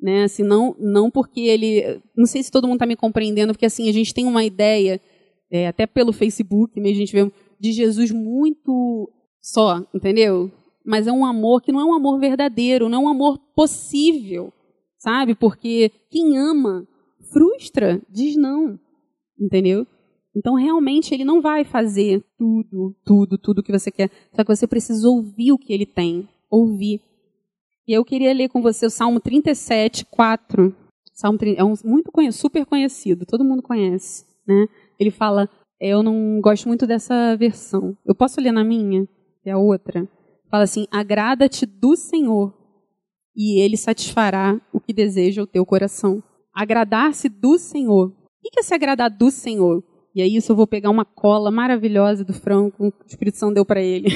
[0.00, 0.24] Né?
[0.24, 2.02] Assim, não, não porque ele.
[2.16, 5.00] Não sei se todo mundo está me compreendendo, porque assim, a gente tem uma ideia,
[5.48, 7.30] é, até pelo Facebook, a gente vê
[7.60, 9.08] de Jesus muito
[9.40, 10.50] só, entendeu?
[10.84, 14.52] Mas é um amor que não é um amor verdadeiro, não é um amor possível,
[14.98, 15.36] sabe?
[15.36, 16.86] Porque quem ama
[17.32, 18.78] frustra, diz não,
[19.40, 19.86] entendeu?
[20.36, 24.10] Então, realmente, ele não vai fazer tudo, tudo, tudo que você quer.
[24.34, 26.28] Só que você precisa ouvir o que ele tem.
[26.50, 27.00] Ouvir.
[27.88, 30.76] E eu queria ler com você o Salmo 37, 4.
[31.14, 34.26] Salmo 30, é um muito conhecido, super conhecido, todo mundo conhece.
[34.46, 34.66] Né?
[35.00, 35.48] Ele fala,
[35.80, 37.96] eu não gosto muito dessa versão.
[38.04, 39.08] Eu posso ler na minha?
[39.44, 40.06] É a outra.
[40.50, 42.52] Fala assim: agrada-te do Senhor,
[43.34, 46.22] e ele satisfará o que deseja o teu coração.
[46.54, 48.08] Agradar-se do Senhor.
[48.08, 49.82] O que é se agradar do Senhor?
[50.16, 53.52] E aí isso eu vou pegar uma cola maravilhosa do Franco, que o Espírito Santo
[53.52, 54.08] deu para ele.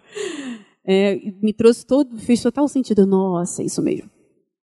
[0.84, 3.06] é, me trouxe todo, fez total sentido.
[3.06, 4.10] Nossa, é isso mesmo.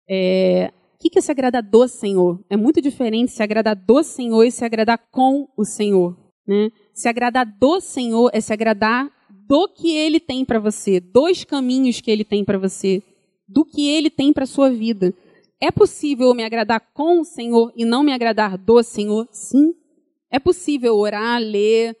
[0.05, 2.43] É, o que é se agradar do Senhor?
[2.49, 6.13] É muito diferente se agradar do Senhor e se agradar com o Senhor.
[6.45, 6.69] Né?
[6.93, 9.09] Se agradar do Senhor é se agradar
[9.47, 13.01] do que Ele tem para você, dos caminhos que Ele tem para você,
[13.47, 15.13] do que Ele tem para sua vida.
[15.61, 19.25] É possível me agradar com o Senhor e não me agradar do Senhor?
[19.31, 19.73] Sim.
[20.33, 21.95] É possível orar, ler,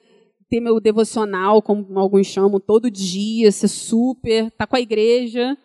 [0.49, 5.55] ter meu devocional, como alguns chamam, todo dia, ser super, estar tá com a igreja,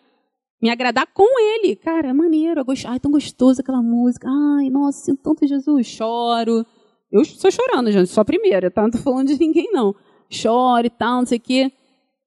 [0.61, 1.75] me agradar com ele.
[1.75, 2.85] Cara, é maneiro, gost...
[2.85, 4.27] ai, tão gostoso aquela música.
[4.29, 6.63] Ai, nossa, sinto tanto Jesus, choro.
[7.11, 8.81] Eu estou chorando, gente, só a primeira, tá?
[8.81, 9.95] Não estou falando de ninguém, não.
[10.29, 11.71] Choro e tal, não sei o quê.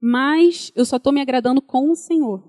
[0.01, 2.43] Mas eu só estou me agradando com o Senhor.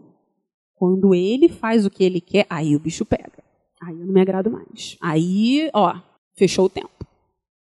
[0.74, 3.44] Quando ele faz o que ele quer, aí o bicho pega.
[3.80, 4.98] Aí eu não me agrado mais.
[5.00, 5.96] Aí, ó,
[6.36, 6.89] fechou o tempo.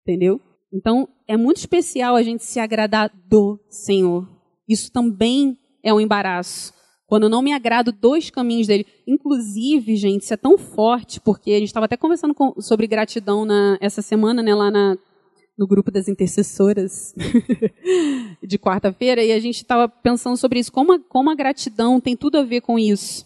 [0.01, 0.41] Entendeu?
[0.73, 4.27] Então, é muito especial a gente se agradar do Senhor.
[4.67, 6.73] Isso também é um embaraço.
[7.05, 8.85] Quando eu não me agrado dos caminhos dele.
[9.05, 13.43] Inclusive, gente, isso é tão forte, porque a gente estava até conversando com, sobre gratidão
[13.43, 14.97] na, essa semana, né, lá na,
[15.57, 17.13] no grupo das intercessoras
[18.41, 20.71] de quarta-feira, e a gente estava pensando sobre isso.
[20.71, 23.25] Como a, como a gratidão tem tudo a ver com isso.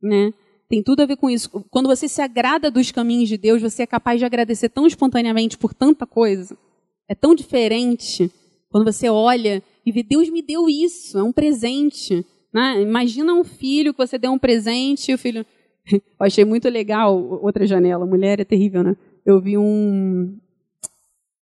[0.00, 0.32] Né?
[0.68, 1.64] Tem tudo a ver com isso.
[1.70, 5.56] Quando você se agrada dos caminhos de Deus, você é capaz de agradecer tão espontaneamente
[5.56, 6.56] por tanta coisa.
[7.08, 8.30] É tão diferente
[8.68, 12.26] quando você olha e vê, Deus me deu isso, é um presente.
[12.52, 12.82] Né?
[12.82, 15.46] Imagina um filho que você deu um presente e o filho.
[15.90, 18.96] Eu achei muito legal, outra janela, mulher é terrível, né?
[19.24, 20.36] Eu vi um.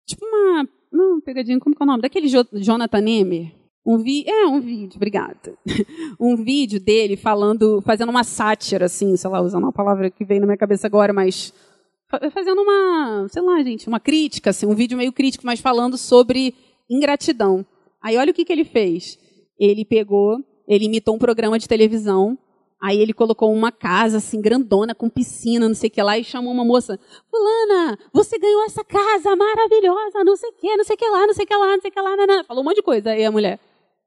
[0.05, 0.69] Tipo uma.
[0.91, 2.03] Não, pegadinha, como que é o nome?
[2.03, 3.53] Daquele Jonathan Nemer.
[3.85, 5.55] Um vi é um vídeo, obrigada.
[6.21, 10.41] Um vídeo dele falando, fazendo uma sátira, assim, sei lá, usando uma palavra que veio
[10.41, 11.53] na minha cabeça agora, mas
[12.33, 16.55] fazendo uma, sei lá, gente, uma crítica, assim, um vídeo meio crítico, mas falando sobre
[16.89, 17.67] ingratidão.
[18.01, 19.19] Aí olha o que, que ele fez.
[19.59, 22.39] Ele pegou, ele imitou um programa de televisão,
[22.81, 26.25] aí ele colocou uma casa, assim, grandona, com piscina, não sei o que lá, e
[26.25, 26.99] chamou uma moça,
[27.31, 31.27] fulana, você ganhou essa casa maravilhosa, não sei o que, não sei o que lá,
[31.27, 32.45] não sei o que lá, não sei o que lá, não, não.
[32.45, 33.11] falou um monte de coisa.
[33.11, 33.59] Aí a mulher,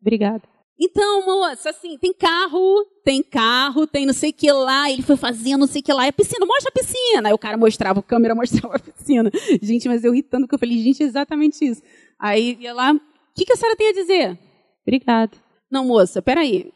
[0.02, 0.44] Obrigada.
[0.78, 5.16] Então, moça, assim, tem carro, tem carro, tem não sei o que lá, ele foi
[5.16, 7.30] fazendo não sei o que lá, é piscina, mostra a piscina.
[7.30, 9.32] Aí o cara mostrava, a câmera mostrava a piscina.
[9.62, 11.82] Gente, mas eu irritando, porque eu falei, gente, é exatamente isso.
[12.20, 13.00] Aí ia lá, o
[13.34, 14.40] que, que a senhora tem a dizer?
[14.86, 15.32] Obrigada.
[15.72, 16.72] Não, moça, peraí.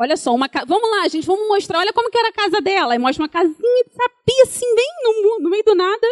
[0.00, 0.64] Olha só, uma ca...
[0.64, 2.92] vamos lá, gente, vamos mostrar, olha como que era a casa dela.
[2.92, 6.06] Aí mostra uma casinha de sapia, assim, bem no, no meio do nada.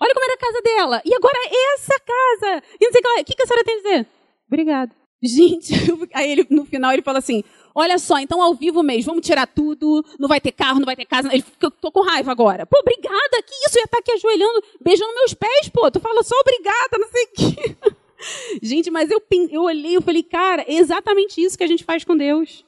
[0.00, 1.02] Olha como era a casa dela.
[1.04, 1.38] E agora
[1.74, 2.62] essa casa.
[2.80, 3.20] E não sei o que lá.
[3.20, 4.06] O que, que a senhora tem a dizer?
[4.48, 5.01] Obrigada.
[5.22, 5.72] Gente,
[6.12, 7.44] aí ele, no final ele fala assim:
[7.74, 10.96] Olha só, então ao vivo mesmo, vamos tirar tudo, não vai ter carro, não vai
[10.96, 11.28] ter casa.
[11.32, 12.66] Ele fica, tô com raiva agora.
[12.66, 13.78] Pô, obrigada, que isso?
[13.78, 15.90] Eu ia estar aqui ajoelhando, beijando meus pés, pô.
[15.90, 17.76] Tu fala só obrigada, não sei o quê.
[18.62, 19.20] Gente, mas eu,
[19.50, 22.64] eu olhei, eu falei, cara, é exatamente isso que a gente faz com Deus.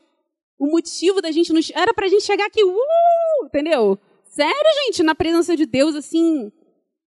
[0.59, 1.71] O motivo da gente nos.
[1.75, 3.99] Era pra gente chegar aqui, uh, entendeu?
[4.31, 6.51] Sério, gente, na presença de Deus, assim,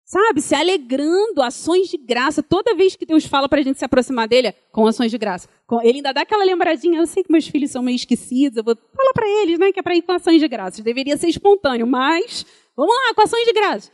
[0.08, 2.42] Sabe, se alegrando, ações de graça.
[2.42, 5.50] Toda vez que Deus fala para a gente se aproximar dele, com ações de graça.
[5.84, 8.78] Ele ainda dá aquela lembradinha, eu sei que meus filhos são meio esquecidos, eu vou
[8.96, 10.82] falar para eles, né, que é para ir com ações de graça.
[10.82, 13.92] Deveria ser espontâneo, mas vamos lá, com ações de graça.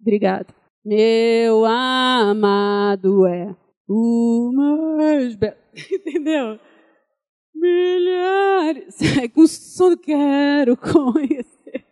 [0.00, 0.52] Obrigado.
[0.84, 3.54] Meu amado é
[3.88, 5.54] o mais belo.
[5.92, 6.58] Entendeu?
[7.54, 8.98] Milhares.
[9.22, 11.84] É com sono quero conhecer.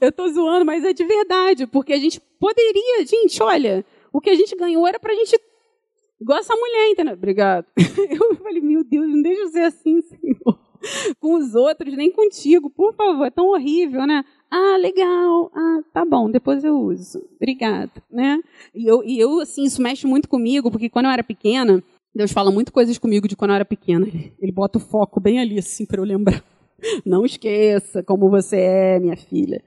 [0.00, 3.82] Eu tô zoando, mas é de verdade, porque a gente poderia, gente, olha,
[4.12, 5.40] o que a gente ganhou era pra gente.
[6.20, 7.14] Igual essa mulher, entendeu?
[7.14, 7.64] Obrigado.
[8.10, 10.58] Eu falei, meu Deus, não deixa eu ser assim, Senhor.
[11.18, 14.22] Com os outros, nem contigo, por favor, é tão horrível, né?
[14.50, 15.50] Ah, legal.
[15.54, 17.26] Ah, tá bom, depois eu uso.
[17.36, 18.38] Obrigada, né?
[18.74, 21.82] E eu, e eu, assim, isso mexe muito comigo, porque quando eu era pequena,
[22.14, 24.06] Deus fala muito coisas comigo de quando eu era pequena.
[24.38, 26.44] Ele bota o foco bem ali, assim, para eu lembrar.
[27.06, 29.64] Não esqueça como você é, minha filha.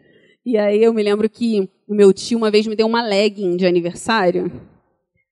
[0.47, 3.57] E aí eu me lembro que o meu tio uma vez me deu uma legging
[3.57, 4.49] de aniversário.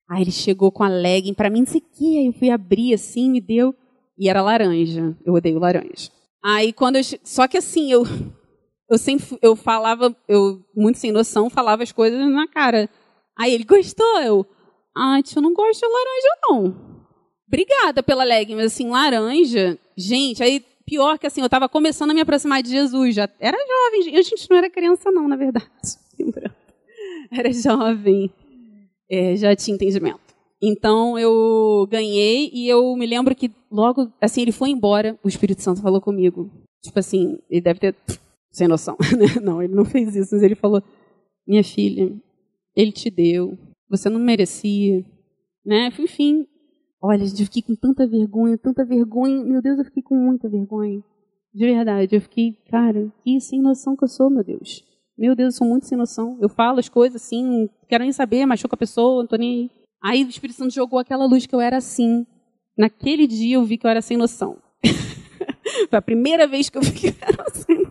[0.06, 2.18] Aí ele chegou com a legging para mim, não sei o quê.
[2.18, 3.74] Aí eu fui abrir assim, me deu.
[4.18, 5.16] E era laranja.
[5.24, 6.10] Eu odeio laranja.
[6.44, 7.02] Aí quando eu.
[7.24, 8.02] Só que assim, eu.
[8.90, 9.38] Eu sempre.
[9.40, 10.14] Eu falava.
[10.28, 12.86] Eu, muito sem noção, falava as coisas na cara.
[13.38, 14.20] Aí ele gostou.
[14.20, 14.46] Eu.
[14.94, 16.96] Ah, tio, eu não gosto de laranja, não.
[17.48, 22.14] Obrigada pela leg, mas assim, laranja, gente, aí pior que assim, eu estava começando a
[22.14, 25.68] me aproximar de Jesus, já era jovem, a gente não era criança não, na verdade,
[27.30, 28.30] era jovem,
[29.10, 30.20] é, já tinha entendimento.
[30.62, 35.60] Então eu ganhei e eu me lembro que logo, assim, ele foi embora, o Espírito
[35.60, 36.50] Santo falou comigo,
[36.82, 37.94] tipo assim, ele deve ter
[38.50, 39.40] sem noção, né?
[39.42, 40.82] Não, ele não fez isso, mas ele falou:
[41.46, 42.10] minha filha,
[42.74, 43.58] ele te deu,
[43.88, 45.04] você não merecia,
[45.64, 45.92] né?
[45.98, 46.46] Enfim,
[47.06, 51.00] olha, eu fiquei com tanta vergonha, tanta vergonha, meu Deus, eu fiquei com muita vergonha.
[51.54, 54.84] De verdade, eu fiquei, cara, que sem noção que eu sou, meu Deus.
[55.16, 56.36] Meu Deus, eu sou muito sem noção.
[56.40, 59.52] Eu falo as coisas assim, não quero nem saber, machuca a pessoa, não tô nem
[59.52, 59.70] aí.
[60.02, 62.26] Aí o Espírito Santo jogou aquela luz que eu era assim.
[62.76, 64.58] Naquele dia eu vi que eu era sem noção.
[65.88, 67.85] Foi a primeira vez que eu vi que eu era sem.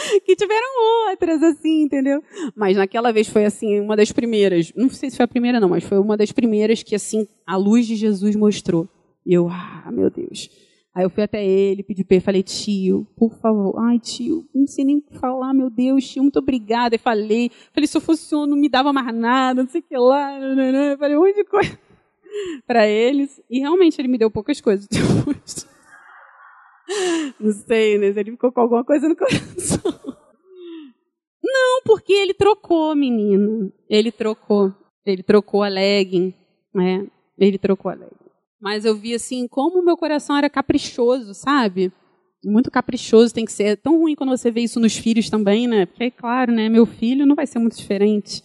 [0.24, 2.22] que tiveram outras, assim, entendeu?
[2.54, 4.72] Mas naquela vez foi, assim, uma das primeiras.
[4.74, 7.56] Não sei se foi a primeira, não, mas foi uma das primeiras que, assim, a
[7.56, 8.88] luz de Jesus mostrou.
[9.24, 10.48] E eu, ah, meu Deus.
[10.92, 13.78] Aí eu fui até ele, pedi para ele, falei, tio, por favor.
[13.78, 16.96] Ai, tio, não sei nem falar, meu Deus, tio, muito obrigada.
[16.96, 19.96] E falei, falei, se eu fosse não me dava mais nada, não sei o que
[19.96, 20.38] lá.
[20.38, 20.98] Não, não, não.
[20.98, 21.78] Falei um monte de coisa
[22.66, 23.40] para eles.
[23.48, 25.69] E realmente ele me deu poucas coisas depois.
[27.38, 28.08] Não sei, né?
[28.08, 29.80] Ele ficou com alguma coisa no coração.
[31.42, 33.72] Não, porque ele trocou, menino.
[33.88, 34.74] Ele trocou.
[35.04, 36.34] Ele trocou a legging,
[36.74, 37.06] né?
[37.38, 38.14] Ele trocou a legging.
[38.60, 41.90] Mas eu vi assim como o meu coração era caprichoso, sabe?
[42.44, 43.64] Muito caprichoso tem que ser.
[43.64, 45.86] É tão ruim quando você vê isso nos filhos também, né?
[45.86, 46.68] Porque, é claro, né?
[46.68, 48.42] Meu filho não vai ser muito diferente.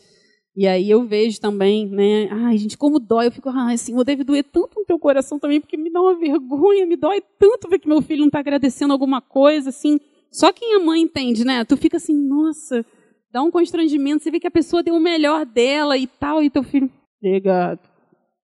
[0.56, 2.30] E aí eu vejo também, né?
[2.32, 3.28] Ai, gente, como dói.
[3.28, 6.18] Eu fico, ai, Senhor, deve doer tanto no teu coração também, porque me dá uma
[6.18, 10.00] vergonha, me dói tanto ver que meu filho não está agradecendo alguma coisa, assim.
[10.32, 11.66] Só quem é mãe entende, né?
[11.66, 12.86] Tu fica assim, nossa,
[13.32, 14.24] dá um constrangimento.
[14.24, 16.90] Você vê que a pessoa deu o melhor dela e tal, e teu filho,
[17.22, 17.80] obrigado.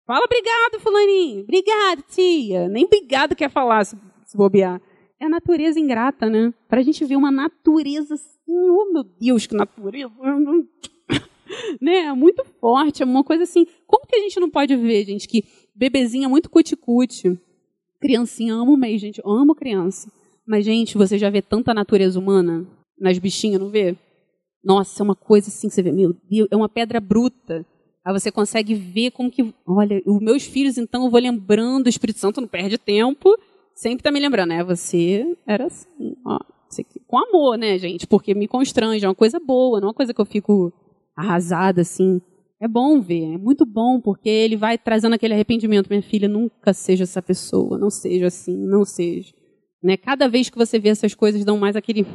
[0.05, 1.43] Fala obrigado, fulaninho.
[1.43, 2.67] Obrigado, tia.
[2.67, 3.95] Nem obrigado quer falar, se,
[4.25, 4.81] se bobear.
[5.17, 6.53] É a natureza ingrata, né?
[6.67, 10.11] Para a gente ver uma natureza assim, oh meu Deus, que natureza
[11.81, 12.11] né?
[12.13, 13.65] Muito forte, é uma coisa assim.
[13.85, 15.43] Como que a gente não pode ver, gente, que
[15.75, 17.37] bebezinha muito cuticute,
[17.99, 20.11] criancinha, amo mesmo, gente, amo criança.
[20.45, 22.67] Mas, gente, você já vê tanta natureza humana
[22.99, 23.95] nas bichinhas, não vê?
[24.63, 27.65] Nossa, é uma coisa assim, você vê, meu Deus, é uma pedra bruta.
[28.03, 29.53] Aí você consegue ver como que.
[29.65, 33.37] Olha, os meus filhos, então, eu vou lembrando, o Espírito Santo não perde tempo,
[33.75, 34.63] sempre está me lembrando, né?
[34.63, 36.39] Você era assim, ó.
[37.05, 38.07] Com amor, né, gente?
[38.07, 40.71] Porque me constrange, é uma coisa boa, não é uma coisa que eu fico
[41.15, 42.21] arrasada, assim.
[42.59, 45.89] É bom ver, é muito bom, porque ele vai trazendo aquele arrependimento.
[45.89, 49.33] Minha filha, nunca seja essa pessoa, não seja assim, não seja.
[49.83, 49.97] Né?
[49.97, 52.05] Cada vez que você vê essas coisas, dão mais aquele.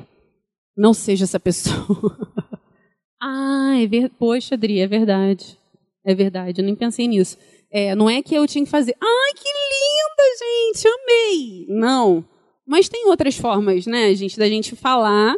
[0.76, 2.32] Não seja essa pessoa.
[3.20, 4.10] ah, é ver...
[4.10, 5.58] poxa, Adri, é verdade.
[6.04, 7.36] É verdade, eu nem pensei nisso.
[7.68, 8.94] É, não é que eu tinha que fazer.
[9.00, 11.66] Ai, que linda, gente, amei.
[11.68, 12.24] Não.
[12.64, 15.34] Mas tem outras formas, né, gente, da gente falar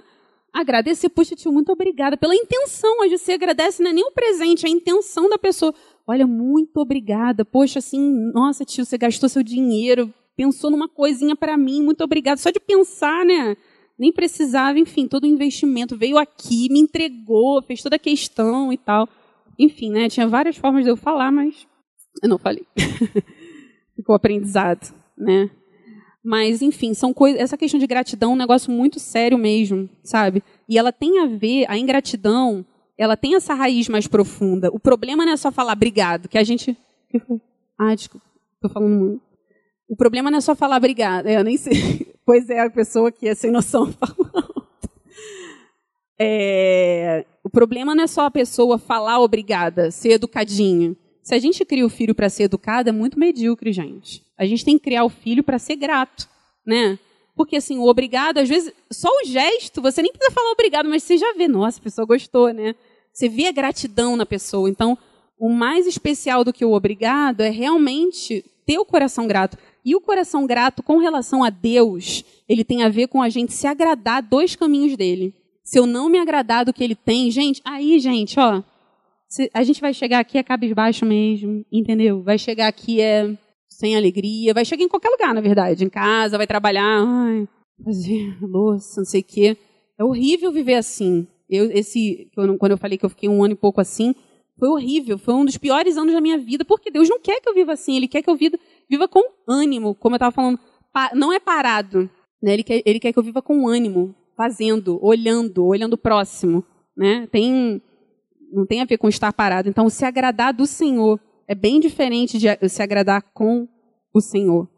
[0.61, 1.09] agradecer.
[1.09, 3.00] Poxa, tio, muito obrigada pela intenção.
[3.00, 5.74] Hoje você agradece, não é nem o presente, é a intenção da pessoa.
[6.06, 7.44] Olha, muito obrigada.
[7.44, 8.00] Poxa, assim,
[8.32, 12.40] nossa, tio, você gastou seu dinheiro, pensou numa coisinha para mim, muito obrigada.
[12.40, 13.56] Só de pensar, né?
[13.98, 18.76] Nem precisava, enfim, todo o investimento veio aqui, me entregou, fez toda a questão e
[18.76, 19.09] tal.
[19.59, 20.09] Enfim, né?
[20.09, 21.66] Tinha várias formas de eu falar, mas
[22.22, 22.64] eu não falei.
[23.96, 25.50] Ficou aprendizado, né?
[26.29, 27.41] Mas, enfim, são coisas.
[27.41, 30.43] Essa questão de gratidão é um negócio muito sério mesmo, sabe?
[30.68, 32.66] E ela tem a ver, a ingratidão,
[32.99, 34.68] ela tem essa raiz mais profunda.
[34.70, 36.76] O problema não é só falar obrigado, que a gente.
[37.79, 38.26] Ah, desculpa,
[38.57, 39.22] estou falando muito.
[39.89, 41.29] O problema não é só falar obrigado.
[41.29, 42.12] É, eu nem sei.
[42.26, 44.66] Pois é, a pessoa que é sem noção falando.
[46.20, 50.95] É, o problema não é só a pessoa falar obrigada, ser educadinha.
[51.29, 54.22] Se a gente cria o filho para ser educado, é muito medíocre, gente.
[54.35, 56.26] A gente tem que criar o filho para ser grato,
[56.64, 56.99] né?
[57.37, 61.03] Porque assim, o obrigado, às vezes, só o gesto, você nem precisa falar obrigado, mas
[61.03, 62.74] você já vê, nossa, a pessoa gostou, né?
[63.12, 64.70] Você vê a gratidão na pessoa.
[64.70, 64.97] Então,
[65.39, 69.59] o mais especial do que o obrigado é realmente ter o coração grato.
[69.85, 73.53] E o coração grato com relação a Deus, ele tem a ver com a gente
[73.53, 75.35] se agradar dos caminhos dele.
[75.62, 78.62] Se eu não me agradar do que ele tem, gente, aí, gente, ó,
[79.53, 82.22] a gente vai chegar aqui é cabisbaixo mesmo, entendeu?
[82.22, 83.37] Vai chegar aqui é
[83.68, 87.47] sem alegria, vai chegar em qualquer lugar, na verdade, em casa, vai trabalhar, ai,
[87.85, 89.57] fazer louça, não sei o quê.
[89.99, 91.26] É horrível viver assim.
[91.49, 94.14] Eu, esse, quando eu falei que eu fiquei um ano e pouco assim,
[94.59, 97.49] foi horrível, foi um dos piores anos da minha vida, porque Deus não quer que
[97.49, 98.59] eu viva assim, Ele quer que eu viva,
[98.91, 100.59] viva com ânimo, como eu estava falando,
[101.14, 102.11] não é parado,
[102.43, 102.55] né?
[102.55, 106.64] Ele quer, ele quer que eu viva com ânimo, fazendo, olhando, olhando próximo,
[106.97, 107.29] né?
[107.31, 107.81] Tem
[108.53, 109.68] não tem a ver com estar parado.
[109.68, 113.68] Então, se agradar do Senhor é bem diferente de se agradar com
[114.12, 114.68] o Senhor,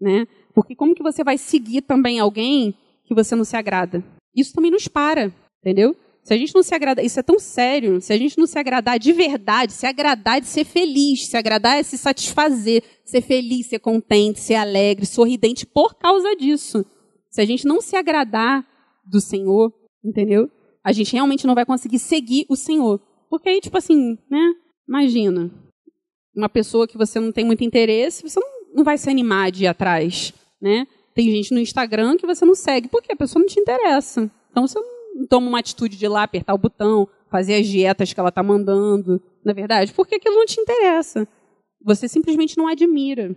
[0.00, 0.26] né?
[0.54, 4.02] Porque como que você vai seguir também alguém que você não se agrada?
[4.34, 5.96] Isso também nos para, entendeu?
[6.22, 8.58] Se a gente não se agradar, isso é tão sério, se a gente não se
[8.58, 13.66] agradar de verdade, se agradar de ser feliz, se agradar é se satisfazer, ser feliz,
[13.66, 16.84] ser contente, ser alegre, sorridente por causa disso.
[17.28, 18.66] Se a gente não se agradar
[19.04, 19.70] do Senhor,
[20.02, 20.50] entendeu?
[20.82, 23.02] A gente realmente não vai conseguir seguir o Senhor.
[23.34, 24.54] Porque aí, tipo assim, né?
[24.88, 25.50] Imagina,
[26.36, 29.64] uma pessoa que você não tem muito interesse, você não, não vai se animar de
[29.64, 30.32] ir atrás,
[30.62, 30.86] né?
[31.16, 34.30] Tem gente no Instagram que você não segue, porque a pessoa não te interessa.
[34.52, 38.12] Então você não toma uma atitude de ir lá apertar o botão, fazer as dietas
[38.12, 41.26] que ela está mandando, na é verdade, porque aquilo não te interessa.
[41.84, 43.36] Você simplesmente não admira,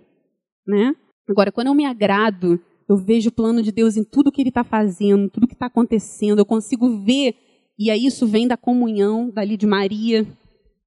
[0.67, 0.95] né?
[1.27, 4.49] Agora, quando eu me agrado, eu vejo o plano de Deus em tudo que Ele
[4.49, 7.33] está fazendo, tudo que está acontecendo, eu consigo ver,
[7.77, 10.25] e aí isso vem da comunhão dali de Maria,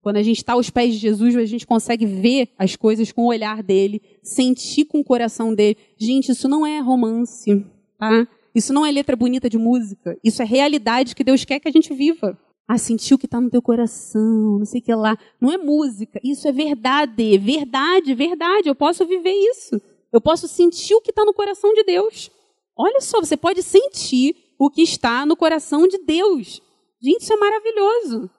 [0.03, 3.23] quando a gente está aos pés de Jesus, a gente consegue ver as coisas com
[3.23, 5.77] o olhar dele, sentir com o coração dele.
[5.99, 7.65] Gente, isso não é romance,
[7.99, 8.27] tá?
[8.55, 10.19] Isso não é letra bonita de música.
[10.25, 12.39] Isso é realidade que Deus quer que a gente viva.
[12.67, 15.19] Ah, sentir o que está no teu coração, não sei o que lá.
[15.41, 17.37] Não é música, isso é verdade.
[17.37, 18.69] Verdade, verdade.
[18.69, 19.81] Eu posso viver isso.
[20.13, 22.31] Eu posso sentir o que está no coração de Deus.
[22.77, 26.63] Olha só, você pode sentir o que está no coração de Deus.
[27.03, 28.31] Gente, isso é maravilhoso.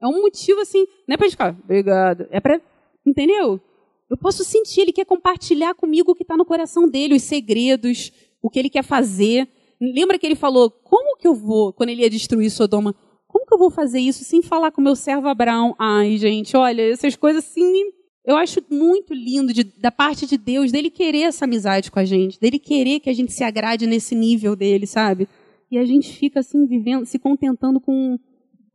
[0.00, 2.26] É um motivo assim, não é para ficar, obrigado.
[2.30, 2.60] É para,
[3.06, 3.60] entendeu?
[4.08, 8.12] Eu posso sentir, ele quer compartilhar comigo o que está no coração dele, os segredos,
[8.42, 9.48] o que ele quer fazer.
[9.80, 12.94] Lembra que ele falou, como que eu vou, quando ele ia destruir Sodoma,
[13.26, 15.76] como que eu vou fazer isso sem falar com meu servo Abraão?
[15.78, 17.84] Ai, gente, olha, essas coisas assim,
[18.24, 22.04] eu acho muito lindo de, da parte de Deus, dele querer essa amizade com a
[22.04, 25.28] gente, dele querer que a gente se agrade nesse nível dele, sabe?
[25.70, 28.18] E a gente fica assim, vivendo, se contentando com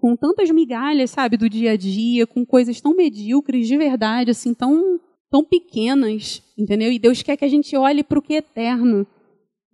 [0.06, 4.54] com tantas migalhas, sabe, do dia a dia, com coisas tão medíocres de verdade, assim,
[4.54, 5.00] tão,
[5.32, 6.92] tão pequenas, entendeu?
[6.92, 9.08] E Deus quer que a gente olhe para o que é eterno,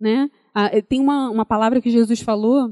[0.00, 0.30] né?
[0.54, 2.70] Ah, eh, tem uma, uma palavra que Jesus falou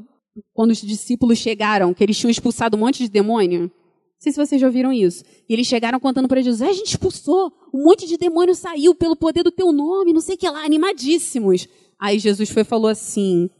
[0.55, 3.63] quando os discípulos chegaram, que eles tinham expulsado um monte de demônio.
[3.63, 3.71] Não
[4.19, 5.25] sei se vocês já ouviram isso.
[5.49, 9.17] E eles chegaram contando para Jesus: a gente expulsou, um monte de demônio saiu pelo
[9.17, 11.69] poder do teu nome, não sei o que lá, animadíssimos.
[11.99, 13.51] Aí Jesus foi falou assim: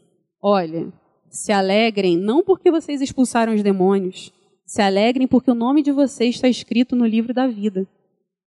[0.41, 0.91] olha,
[1.29, 4.31] se alegrem não porque vocês expulsaram os demônios,
[4.65, 7.87] se alegrem porque o nome de vocês está escrito no livro da vida.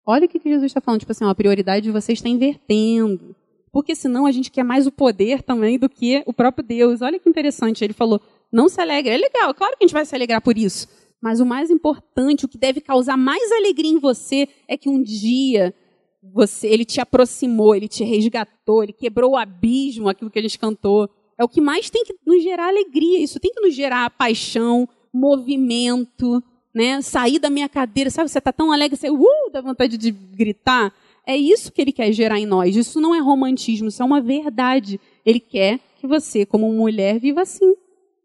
[0.06, 3.34] Olha o que Jesus está falando, tipo assim, a prioridade de vocês está invertendo.
[3.72, 7.02] Porque senão a gente quer mais o poder também do que o próprio Deus.
[7.02, 8.20] Olha que interessante, ele falou,
[8.50, 9.12] não se alegre.
[9.12, 10.88] É legal, claro que a gente vai se alegrar por isso.
[11.22, 15.02] Mas o mais importante, o que deve causar mais alegria em você é que um
[15.02, 15.74] dia
[16.22, 20.58] você, ele te aproximou, ele te resgatou, ele quebrou o abismo, aquilo que a gente
[20.58, 21.08] cantou.
[21.40, 23.18] É o que mais tem que nos gerar alegria.
[23.18, 27.00] Isso tem que nos gerar paixão, movimento, né?
[27.00, 28.28] Sair da minha cadeira, sabe?
[28.28, 30.92] Você está tão alegre, você uh, dá vontade de gritar.
[31.26, 32.76] É isso que ele quer gerar em nós.
[32.76, 35.00] Isso não é romantismo, isso é uma verdade.
[35.24, 37.74] Ele quer que você, como mulher, viva assim.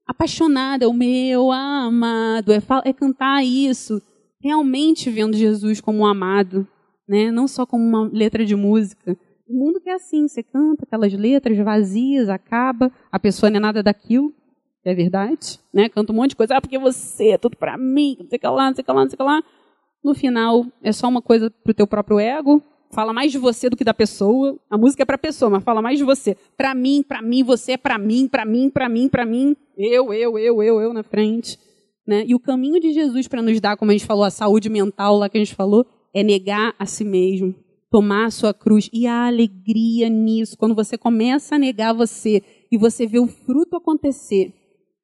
[0.05, 4.01] Apaixonada, o meu amado, é, é cantar isso.
[4.41, 6.67] Realmente vendo Jesus como um amado,
[7.07, 7.31] né?
[7.31, 9.17] não só como uma letra de música.
[9.47, 13.59] O mundo que é assim, você canta aquelas letras vazias, acaba, a pessoa não é
[13.59, 14.33] nada daquilo,
[14.83, 15.87] é verdade, né?
[15.87, 18.39] Canta um monte de coisa, ah, porque você é tudo para mim, não sei o
[18.39, 19.43] que lá, não sei o que lá, não sei o que lá.
[20.03, 23.77] No final, é só uma coisa pro teu próprio ego, fala mais de você do
[23.77, 24.59] que da pessoa.
[24.67, 26.35] A música é para a pessoa, mas fala mais de você.
[26.57, 29.55] Para mim, para mim, você é para mim, para mim, para mim, para mim.
[29.77, 31.59] Eu, eu, eu, eu, eu na frente.
[32.07, 32.23] Né?
[32.27, 35.17] E o caminho de Jesus para nos dar, como a gente falou, a saúde mental
[35.17, 38.89] lá que a gente falou, é negar a si mesmo tomar a sua cruz.
[38.91, 43.75] E a alegria nisso, quando você começa a negar você e você vê o fruto
[43.75, 44.53] acontecer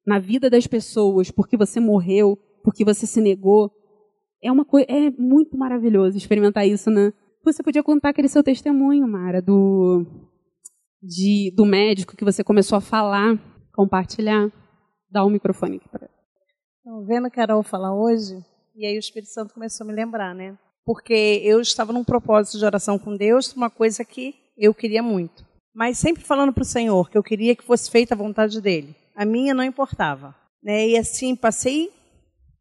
[0.06, 3.70] na vida das pessoas, porque você morreu, porque você se negou,
[4.42, 7.12] é uma coisa, é muito maravilhoso experimentar isso, né?
[7.44, 10.04] Você podia contar aquele seu testemunho, Mara, do
[11.02, 13.36] de, do médico que você começou a falar,
[13.72, 14.50] compartilhar.
[15.10, 16.08] Dá o um microfone aqui para.
[17.06, 18.34] Vendo a Carol falar hoje,
[18.74, 20.56] e aí o Espírito Santo começou a me lembrar, né?
[20.84, 25.44] Porque eu estava num propósito de oração com Deus, uma coisa que eu queria muito.
[25.74, 28.94] Mas sempre falando para o Senhor que eu queria que fosse feita a vontade dele.
[29.14, 30.34] A minha não importava.
[30.62, 30.88] Né?
[30.88, 31.90] E assim, passei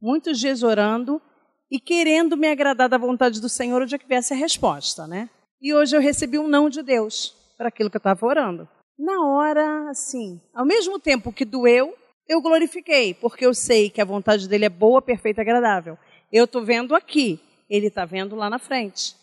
[0.01, 1.21] muitos dias orando
[1.69, 5.07] e querendo me agradar da vontade do Senhor onde é que viesse a resposta.
[5.07, 5.29] Né?
[5.61, 8.67] E hoje eu recebi um não de Deus para aquilo que eu estava orando.
[8.97, 11.95] Na hora, assim, ao mesmo tempo que doeu,
[12.27, 15.97] eu glorifiquei, porque eu sei que a vontade dele é boa, perfeita e agradável.
[16.31, 17.39] Eu estou vendo aqui
[17.71, 19.15] ele está vendo lá na frente.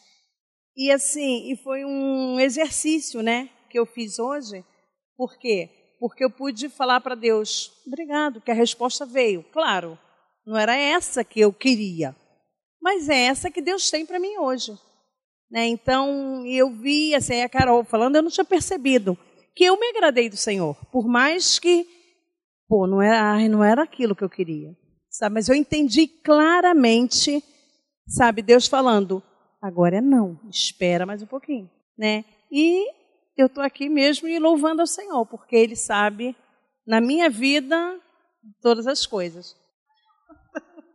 [0.74, 4.64] E assim, e foi um exercício, né, que eu fiz hoje.
[5.16, 5.68] Por quê?
[6.00, 9.44] Porque eu pude falar para Deus, obrigado, que a resposta veio.
[9.52, 9.98] Claro,
[10.46, 12.16] não era essa que eu queria,
[12.80, 14.72] mas é essa que Deus tem para mim hoje.
[15.50, 15.66] Né?
[15.66, 19.18] Então, eu vi, assim, a Carol falando, eu não tinha percebido
[19.54, 21.84] que eu me agradei do Senhor, por mais que,
[22.68, 24.70] pô, não era, não era aquilo que eu queria,
[25.10, 25.34] sabe?
[25.34, 27.42] Mas eu entendi claramente,
[28.08, 29.22] sabe, Deus falando,
[29.60, 32.24] agora é não, espera mais um pouquinho, né?
[32.50, 32.88] E
[33.36, 36.34] eu estou aqui mesmo e louvando ao Senhor, porque Ele sabe,
[36.86, 38.00] na minha vida,
[38.60, 39.56] todas as coisas.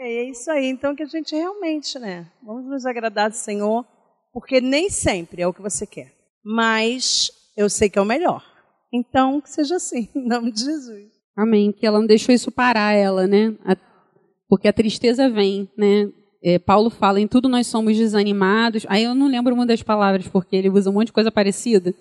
[0.00, 2.30] É, é isso aí, então que a gente realmente, né?
[2.40, 3.84] Vamos nos agradar do Senhor,
[4.32, 8.44] porque nem sempre é o que você quer, mas eu sei que é o melhor.
[8.92, 11.10] Então, que seja assim, em nome de Jesus.
[11.36, 11.72] Amém.
[11.72, 13.56] Que ela não deixou isso parar ela, né?
[14.48, 16.08] Porque a tristeza vem, né?
[16.42, 18.86] É, Paulo fala, em tudo nós somos desanimados.
[18.88, 21.94] Aí eu não lembro uma das palavras, porque ele usa um monte de coisa parecida.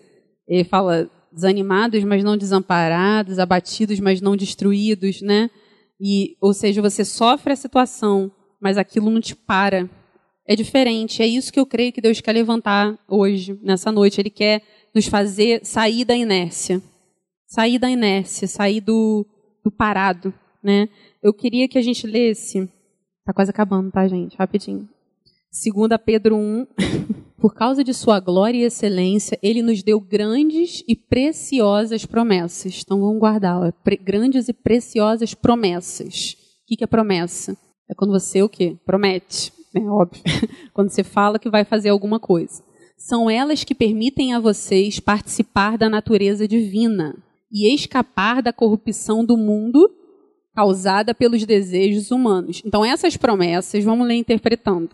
[0.47, 5.49] Ele fala desanimados, mas não desamparados, abatidos, mas não destruídos, né?
[5.99, 8.31] E, ou seja, você sofre a situação,
[8.61, 9.89] mas aquilo não te para.
[10.47, 11.21] É diferente.
[11.21, 14.21] É isso que eu creio que Deus quer levantar hoje, nessa noite.
[14.21, 14.61] Ele quer
[14.95, 16.81] nos fazer sair da inércia.
[17.47, 19.25] Sair da inércia, sair do,
[19.63, 20.33] do parado,
[20.67, 20.89] né?
[21.23, 22.69] Eu queria que a gente lesse.
[23.25, 24.35] Tá quase acabando, tá, gente?
[24.35, 24.87] Rapidinho.
[25.49, 26.67] 2 Pedro 1.
[27.39, 32.81] Por causa de sua glória e excelência, ele nos deu grandes e preciosas promessas.
[32.83, 36.35] Então vamos guardar, grandes e preciosas promessas.
[36.63, 37.55] O que é promessa?
[37.89, 38.75] É quando você o quê?
[38.85, 40.21] Promete, é óbvio.
[40.73, 42.61] quando você fala que vai fazer alguma coisa.
[42.97, 47.15] São elas que permitem a vocês participar da natureza divina
[47.51, 49.89] e escapar da corrupção do mundo
[50.57, 52.61] causada pelos desejos humanos.
[52.65, 54.89] Então essas promessas, vamos ler interpretando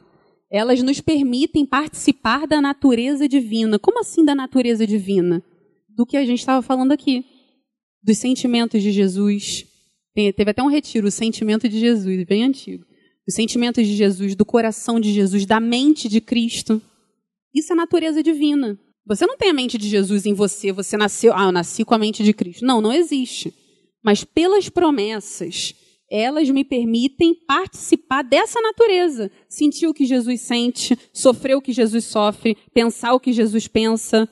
[0.53, 3.79] elas nos permitem participar da natureza divina.
[3.79, 5.43] Como assim da natureza divina?
[5.89, 7.25] Do que a gente estava falando aqui.
[8.03, 9.65] Dos sentimentos de Jesus.
[10.13, 12.85] Teve até um retiro, o sentimento de Jesus, bem antigo.
[13.27, 16.79] Os sentimentos de Jesus, do coração de Jesus, da mente de Cristo.
[17.51, 18.77] Isso é natureza divina.
[19.07, 21.95] Você não tem a mente de Jesus em você, você nasceu, ah, eu nasci com
[21.95, 22.63] a mente de Cristo.
[22.63, 23.51] Não, não existe.
[24.03, 25.73] Mas pelas promessas
[26.15, 29.31] elas me permitem participar dessa natureza.
[29.49, 34.29] Sentir o que Jesus sente, sofrer o que Jesus sofre, pensar o que Jesus pensa.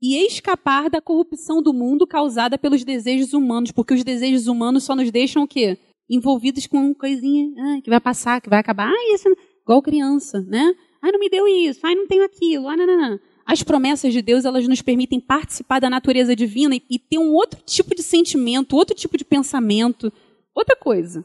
[0.00, 4.94] E escapar da corrupção do mundo causada pelos desejos humanos, porque os desejos humanos só
[4.94, 5.76] nos deixam o quê?
[6.08, 8.88] Envolvidos com uma coisinha ah, que vai passar, que vai acabar.
[8.88, 9.28] Ah, isso,
[9.60, 10.72] igual criança, né?
[11.02, 13.20] Ai, não me deu isso, ai, não tenho aquilo, ah, não, não, não.
[13.48, 17.32] As promessas de Deus, elas nos permitem participar da natureza divina e, e ter um
[17.32, 20.12] outro tipo de sentimento, outro tipo de pensamento,
[20.58, 21.24] Outra coisa,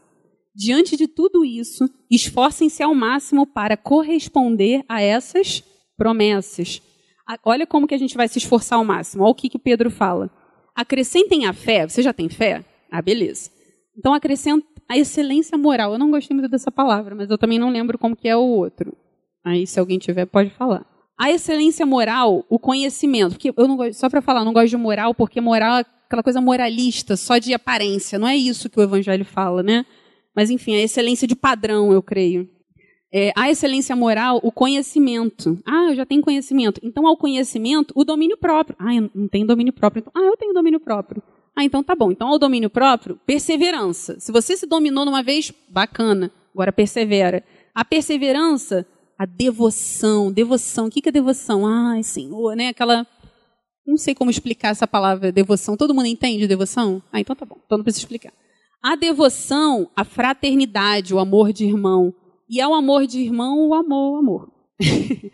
[0.55, 5.63] diante de tudo isso, esforcem-se ao máximo para corresponder a essas
[5.97, 6.80] promessas.
[7.43, 9.24] Olha como que a gente vai se esforçar ao máximo.
[9.24, 10.30] Olha o que, que Pedro fala.
[10.76, 11.88] Acrescentem a fé.
[11.88, 12.63] Você já tem fé?
[12.91, 13.49] Ah, beleza.
[13.97, 15.93] Então acrescenta a excelência moral.
[15.93, 18.45] Eu não gostei muito dessa palavra, mas eu também não lembro como que é o
[18.45, 18.95] outro.
[19.43, 20.86] Aí, se alguém tiver, pode falar.
[21.18, 23.32] A excelência moral, o conhecimento.
[23.32, 26.41] Porque eu não gosto, só para falar, não gosto de moral, porque moral aquela coisa
[26.41, 28.20] moralista, só de aparência.
[28.20, 29.86] Não é isso que o Evangelho fala, né?
[30.36, 32.49] Mas, enfim, a excelência de padrão, eu creio.
[33.11, 35.59] É, a excelência moral, o conhecimento.
[35.66, 36.80] Ah, eu já tenho conhecimento.
[36.84, 38.76] Então, ao conhecimento, o domínio próprio.
[38.80, 40.01] Ah, eu não tenho domínio próprio.
[40.01, 41.22] Então, ah, eu tenho domínio próprio.
[41.55, 42.11] Ah, então tá bom.
[42.11, 44.20] Então, ao domínio próprio, perseverança.
[44.20, 46.32] Se você se dominou numa vez, bacana.
[46.53, 47.43] Agora persevera.
[47.76, 48.86] A perseverança,
[49.18, 50.32] a devoção.
[50.32, 50.88] Devoção.
[50.88, 51.66] O que é devoção?
[51.66, 52.70] Ai, Senhor, né?
[52.70, 53.07] Aquela
[53.86, 55.76] não sei como explicar essa palavra devoção.
[55.76, 57.03] Todo mundo entende devoção?
[57.11, 57.57] Ah, então tá bom.
[57.66, 58.34] Então não preciso explicar.
[58.82, 62.14] A devoção, a fraternidade, o amor de irmão.
[62.49, 64.51] E ao amor de irmão, o amor, o amor.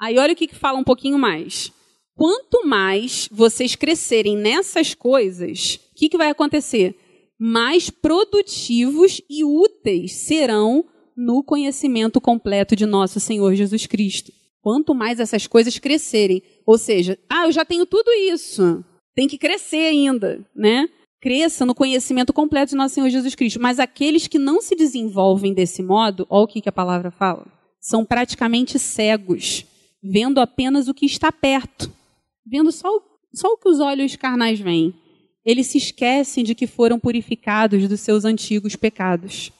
[0.00, 1.72] Aí olha o que, que fala um pouquinho mais.
[2.14, 6.94] Quanto mais vocês crescerem nessas coisas, o que, que vai acontecer?
[7.38, 10.84] Mais produtivos e úteis serão
[11.16, 14.32] no conhecimento completo de nosso Senhor Jesus Cristo.
[14.62, 18.84] Quanto mais essas coisas crescerem, ou seja, ah, eu já tenho tudo isso,
[19.14, 20.88] tem que crescer ainda, né?
[21.20, 23.60] Cresça no conhecimento completo de nosso Senhor Jesus Cristo.
[23.60, 27.46] Mas aqueles que não se desenvolvem desse modo, olha o que, que a palavra fala,
[27.80, 29.64] são praticamente cegos,
[30.02, 31.90] vendo apenas o que está perto,
[32.46, 33.02] vendo só o,
[33.34, 34.94] só o que os olhos carnais veem.
[35.44, 39.50] Eles se esquecem de que foram purificados dos seus antigos pecados.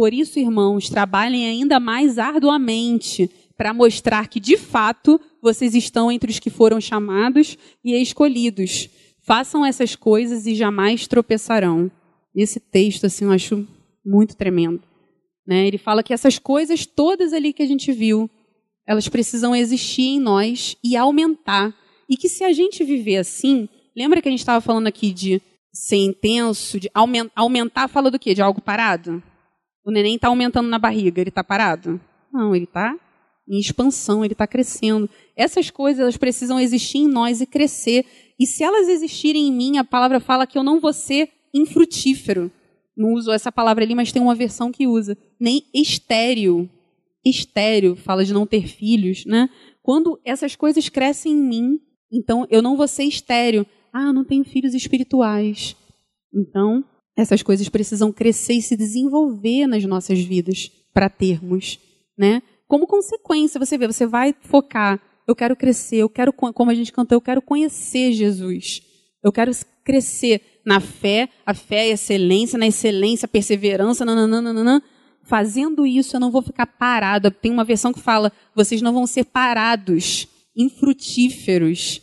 [0.00, 6.30] Por isso, irmãos, trabalhem ainda mais arduamente para mostrar que, de fato, vocês estão entre
[6.30, 8.88] os que foram chamados e escolhidos.
[9.20, 11.90] Façam essas coisas e jamais tropeçarão.
[12.34, 13.68] Esse texto, assim, eu acho
[14.02, 14.82] muito tremendo.
[15.46, 15.66] Né?
[15.66, 18.30] Ele fala que essas coisas todas ali que a gente viu,
[18.86, 21.76] elas precisam existir em nós e aumentar.
[22.08, 25.42] E que se a gente viver assim, lembra que a gente estava falando aqui de
[25.70, 26.90] ser intenso, de
[27.36, 28.32] aumentar, fala do quê?
[28.32, 29.22] De algo parado?
[29.90, 32.00] O neném está aumentando na barriga, ele está parado?
[32.32, 32.96] Não, ele está
[33.48, 35.10] em expansão, ele está crescendo.
[35.34, 38.06] Essas coisas elas precisam existir em nós e crescer.
[38.38, 42.52] E se elas existirem em mim, a palavra fala que eu não vou ser infrutífero.
[42.96, 45.18] Não uso essa palavra ali, mas tem uma versão que usa.
[45.40, 46.70] Nem estéreo.
[47.24, 49.50] Estéreo, fala de não ter filhos, né?
[49.82, 51.80] Quando essas coisas crescem em mim,
[52.12, 53.66] então eu não vou ser estéreo.
[53.92, 55.74] Ah, não tenho filhos espirituais.
[56.32, 56.84] Então,
[57.16, 61.78] essas coisas precisam crescer e se desenvolver nas nossas vidas para termos,
[62.16, 62.42] né?
[62.66, 66.92] Como consequência, você vê, você vai focar, eu quero crescer, eu quero, como a gente
[66.92, 68.82] cantou, eu quero conhecer Jesus.
[69.22, 69.52] Eu quero
[69.84, 74.82] crescer na fé, a fé é excelência, na excelência, perseverança, nananana.
[75.22, 77.30] Fazendo isso, eu não vou ficar parado.
[77.30, 82.00] Tem uma versão que fala: vocês não vão ser parados, infrutíferos,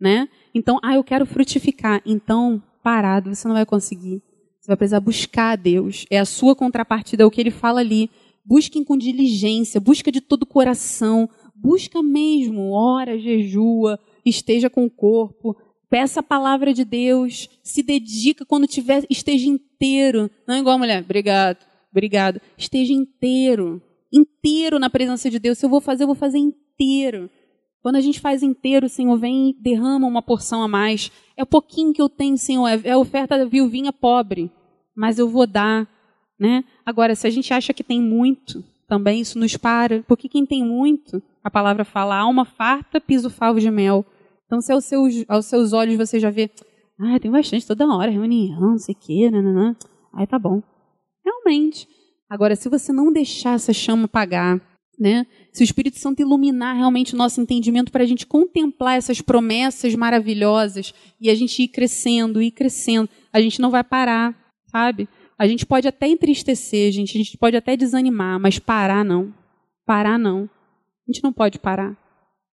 [0.00, 0.28] né?
[0.54, 2.02] Então, ah, eu quero frutificar.
[2.04, 4.22] Então, parado, você não vai conseguir.
[4.68, 6.04] Você vai precisar buscar a Deus.
[6.10, 8.10] É a sua contrapartida, é o que ele fala ali.
[8.44, 14.90] Busquem com diligência, busca de todo o coração, busca mesmo, ora, jejua, esteja com o
[14.90, 15.56] corpo,
[15.88, 20.30] peça a palavra de Deus, se dedica quando tiver, esteja inteiro.
[20.46, 22.38] Não é igual a mulher, obrigado, obrigado.
[22.58, 23.80] Esteja inteiro,
[24.12, 25.56] inteiro na presença de Deus.
[25.56, 27.30] Se eu vou fazer, eu vou fazer inteiro.
[27.80, 31.10] Quando a gente faz inteiro, o Senhor vem e derrama uma porção a mais.
[31.34, 34.50] É o pouquinho que eu tenho, Senhor, é, é a oferta da viuvinha pobre,
[34.98, 35.88] mas eu vou dar.
[36.38, 36.64] Né?
[36.84, 40.64] Agora, se a gente acha que tem muito, também isso nos para, porque quem tem
[40.64, 44.04] muito, a palavra fala, alma farta, piso favo de mel.
[44.46, 46.50] Então, se aos seus, aos seus olhos você já vê,
[46.98, 49.76] ah, tem bastante toda hora, reunião, não sei o quê, nananã.
[50.12, 50.60] aí tá bom.
[51.24, 51.86] Realmente.
[52.28, 54.60] Agora, se você não deixar essa chama apagar,
[54.98, 55.26] né?
[55.52, 59.94] Se o Espírito Santo iluminar realmente o nosso entendimento para a gente contemplar essas promessas
[59.94, 65.08] maravilhosas e a gente ir crescendo, ir crescendo, a gente não vai parar, sabe?
[65.38, 69.32] A gente pode até entristecer, gente, a gente pode até desanimar, mas parar não.
[69.86, 70.48] Parar não.
[71.06, 71.96] A gente não pode parar,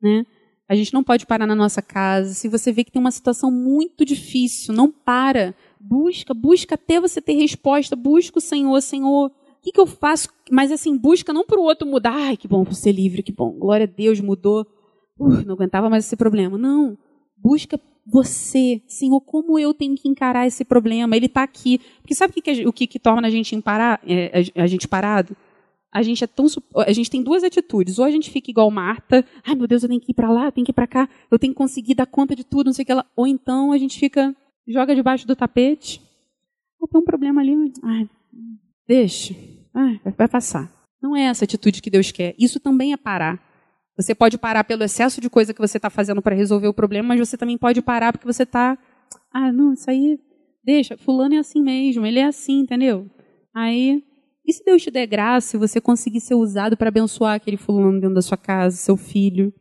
[0.02, 0.24] né?
[0.68, 2.34] A gente não pode parar na nossa casa.
[2.34, 5.54] Se você vê que tem uma situação muito difícil, não para.
[5.80, 7.96] Busca, busca até você ter resposta.
[7.96, 9.32] Busca o Senhor, Senhor, o
[9.62, 10.28] que, que eu faço?
[10.50, 12.12] Mas assim, busca não para o outro mudar.
[12.12, 13.52] Ai, que bom, ser livre, que bom.
[13.58, 14.66] Glória a Deus, mudou.
[15.18, 16.58] Não aguentava mais esse problema.
[16.58, 16.98] Não.
[17.36, 17.80] Busca
[18.10, 21.14] você, Senhor, como eu tenho que encarar esse problema?
[21.14, 21.78] Ele está aqui.
[22.00, 24.88] Porque sabe o que, o que, que torna a gente, parar, é, a, a gente
[24.88, 25.36] parado?
[25.92, 26.46] A gente é tão
[26.86, 27.98] a gente tem duas atitudes.
[27.98, 30.46] Ou a gente fica igual Marta, ai meu Deus, eu tenho que ir para lá,
[30.46, 32.72] eu tenho que ir para cá, eu tenho que conseguir dar conta de tudo, não
[32.72, 33.04] sei o que lá.
[33.14, 34.34] Ou então a gente fica
[34.66, 36.00] joga debaixo do tapete.
[36.80, 38.08] Oh, tem um problema ali, ai,
[38.86, 39.34] deixa,
[39.74, 40.72] ai, vai passar.
[41.02, 42.34] Não é essa atitude que Deus quer.
[42.38, 43.47] Isso também é parar.
[43.98, 47.08] Você pode parar pelo excesso de coisa que você está fazendo para resolver o problema,
[47.08, 48.78] mas você também pode parar porque você está.
[49.32, 50.20] Ah, não, isso aí.
[50.64, 53.10] Deixa, Fulano é assim mesmo, ele é assim, entendeu?
[53.52, 54.04] Aí.
[54.46, 58.00] E se Deus te der graça e você conseguir ser usado para abençoar aquele Fulano
[58.00, 59.52] dentro da sua casa, seu filho?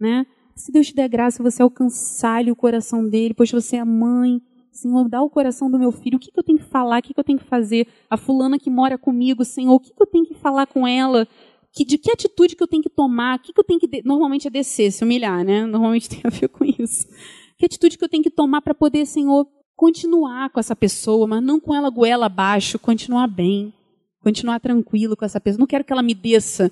[0.00, 0.24] Né?
[0.54, 4.40] Se Deus te der graça e você alcançar o coração dele, pois você é mãe.
[4.70, 6.16] Senhor, dá o coração do meu filho.
[6.16, 7.00] O que, que eu tenho que falar?
[7.00, 7.86] O que, que eu tenho que fazer?
[8.08, 11.28] A fulana que mora comigo, Senhor, o que, que eu tenho que falar com ela?
[11.74, 14.02] Que, de que atitude que eu tenho que tomar, o que, que eu tenho que.
[14.04, 15.66] Normalmente é descer, se humilhar, né?
[15.66, 17.06] Normalmente tem a ver com isso.
[17.58, 19.46] Que atitude que eu tenho que tomar para poder, Senhor,
[19.76, 23.72] continuar com essa pessoa, mas não com ela goela abaixo, continuar bem,
[24.20, 25.60] continuar tranquilo com essa pessoa.
[25.60, 26.70] Não quero que ela me desça.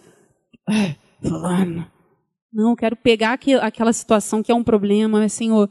[1.21, 1.87] Fulano.
[2.53, 5.71] Não, eu quero pegar aquela situação que é um problema, mas, Senhor,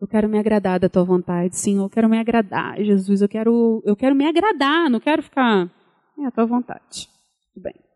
[0.00, 1.84] eu quero me agradar da tua vontade, Senhor.
[1.84, 3.22] Eu quero me agradar, Jesus.
[3.22, 5.70] Eu quero, eu quero me agradar, não quero ficar.
[6.18, 7.08] É a tua vontade.
[7.54, 7.91] Tudo bem.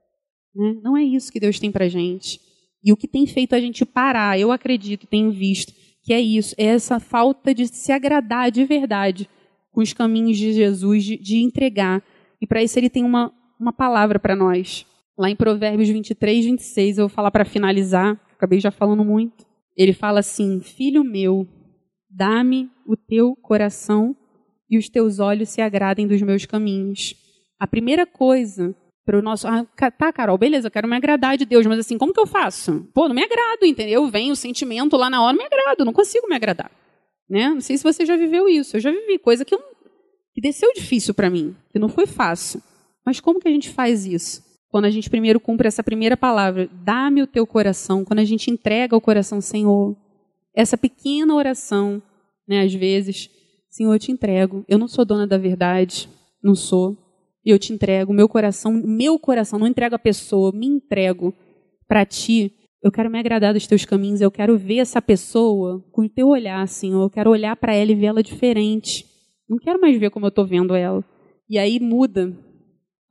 [0.56, 0.76] Né?
[0.82, 2.40] Não é isso que Deus tem para gente.
[2.82, 6.54] E o que tem feito a gente parar, eu acredito, tenho visto, que é isso,
[6.56, 9.28] é essa falta de se agradar de verdade
[9.72, 12.02] com os caminhos de Jesus, de, de entregar.
[12.40, 14.86] E para isso ele tem uma, uma palavra para nós.
[15.18, 19.44] Lá em Provérbios 23, 26, eu vou falar para finalizar, acabei já falando muito.
[19.76, 21.46] Ele fala assim: Filho meu,
[22.08, 24.14] dá-me o teu coração
[24.70, 27.14] e os teus olhos se agradem dos meus caminhos.
[27.58, 28.74] A primeira coisa
[29.06, 29.46] para o nosso.
[29.46, 29.64] Ah,
[29.96, 32.86] tá, Carol, beleza, eu quero me agradar de Deus, mas assim, como que eu faço?
[32.92, 34.06] Pô, não me agrado, entendeu?
[34.08, 36.70] Vem o sentimento lá na hora, não me agrado, não consigo me agradar.
[37.30, 37.48] Né?
[37.48, 38.76] Não sei se você já viveu isso.
[38.76, 39.60] Eu já vivi coisa que, eu,
[40.34, 42.60] que desceu difícil para mim, que não foi fácil.
[43.04, 44.44] Mas como que a gente faz isso?
[44.68, 48.50] Quando a gente primeiro cumpre essa primeira palavra, dá-me o teu coração, quando a gente
[48.50, 49.96] entrega o coração, Senhor,
[50.54, 52.02] essa pequena oração,
[52.46, 53.30] né, às vezes,
[53.70, 54.64] Senhor, eu te entrego.
[54.68, 56.08] Eu não sou dona da verdade,
[56.42, 57.05] não sou
[57.46, 61.32] e eu te entrego meu coração, meu coração, não entrego a pessoa, me entrego
[61.86, 62.52] para ti.
[62.82, 66.26] Eu quero me agradar dos teus caminhos, eu quero ver essa pessoa com o teu
[66.26, 67.00] olhar, Senhor.
[67.04, 69.06] Eu quero olhar para ela e ver ela diferente.
[69.48, 71.04] Não quero mais ver como eu estou vendo ela.
[71.48, 72.36] E aí muda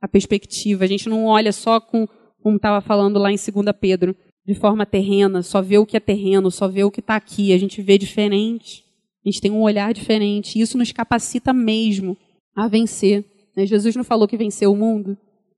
[0.02, 0.84] a perspectiva.
[0.84, 2.06] A gente não olha só com,
[2.42, 4.14] como estava falando lá em 2 Pedro,
[4.44, 7.54] de forma terrena, só vê o que é terreno, só vê o que está aqui.
[7.54, 8.84] A gente vê diferente.
[9.24, 10.58] A gente tem um olhar diferente.
[10.58, 12.18] E isso nos capacita mesmo
[12.54, 13.24] a vencer.
[13.56, 13.66] Né?
[13.66, 15.16] Jesus não falou que venceu o mundo.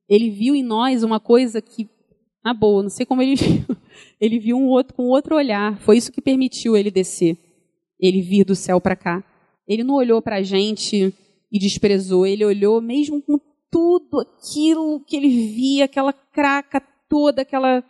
[0.09, 1.89] Ele viu em nós uma coisa que,
[2.45, 3.65] na boa, não sei como ele viu.
[4.21, 5.79] Ele viu um outro com outro olhar.
[5.81, 7.37] Foi isso que permitiu ele descer.
[8.01, 9.25] Ele vir do céu para cá.
[9.67, 11.13] Ele não olhou para a gente
[11.51, 12.27] e desprezou.
[12.27, 13.39] Ele olhou mesmo com
[13.71, 17.85] tudo aquilo que ele via, aquela craca toda, aquela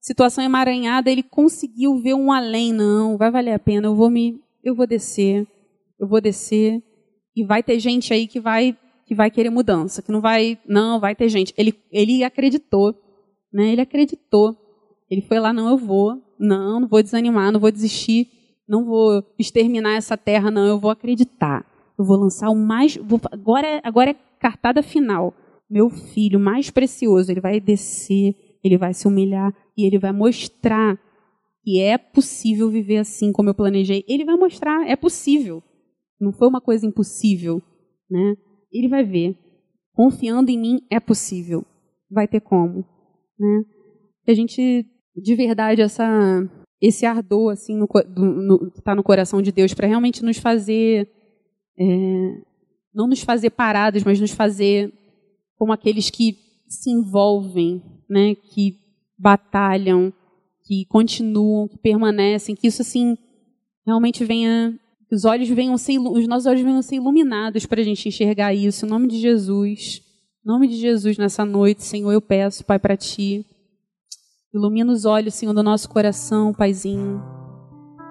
[0.00, 2.72] situação emaranhada, ele conseguiu ver um além.
[2.72, 3.88] Não, vai valer a pena.
[3.88, 5.46] Eu vou me, eu vou descer,
[5.98, 6.82] eu vou descer
[7.36, 8.76] e vai ter gente aí que vai
[9.10, 11.52] que vai querer mudança, que não vai, não, vai ter gente.
[11.58, 12.94] Ele ele acreditou,
[13.52, 13.72] né?
[13.72, 14.56] Ele acreditou.
[15.10, 18.28] Ele foi lá, não, eu vou, não, não vou desanimar, não vou desistir,
[18.68, 21.66] não vou exterminar essa terra, não, eu vou acreditar.
[21.98, 25.34] Eu vou lançar o mais, vou, agora agora é cartada final.
[25.68, 30.96] Meu filho mais precioso, ele vai descer, ele vai se humilhar e ele vai mostrar
[31.64, 34.04] que é possível viver assim como eu planejei.
[34.06, 35.60] Ele vai mostrar, é possível.
[36.20, 37.60] Não foi uma coisa impossível,
[38.08, 38.36] né?
[38.72, 39.36] Ele vai ver.
[39.92, 41.64] Confiando em mim é possível.
[42.10, 42.84] Vai ter como,
[43.38, 43.64] né?
[44.26, 46.48] A gente de verdade essa
[46.80, 51.08] esse ardor assim no, no, que está no coração de Deus para realmente nos fazer
[51.78, 52.40] é,
[52.94, 54.92] não nos fazer parados, mas nos fazer
[55.56, 58.34] como aqueles que se envolvem, né?
[58.34, 58.78] Que
[59.18, 60.12] batalham,
[60.64, 63.16] que continuam, que permanecem, que isso assim
[63.86, 64.78] realmente venha,
[65.10, 68.54] que os olhos venham ser, os nossos olhos venham ser iluminados para a gente enxergar
[68.54, 68.86] isso.
[68.86, 70.00] Em nome de Jesus,
[70.44, 73.44] em nome de Jesus nessa noite, Senhor, eu peço, Pai, para Ti,
[74.54, 77.20] ilumina os olhos, Senhor, do nosso coração, Paizinho.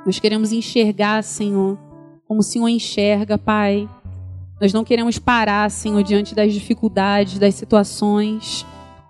[0.05, 1.79] Nós queremos enxergar, Senhor,
[2.27, 3.89] como o Senhor enxerga, Pai.
[4.59, 8.65] Nós não queremos parar, Senhor, diante das dificuldades, das situações.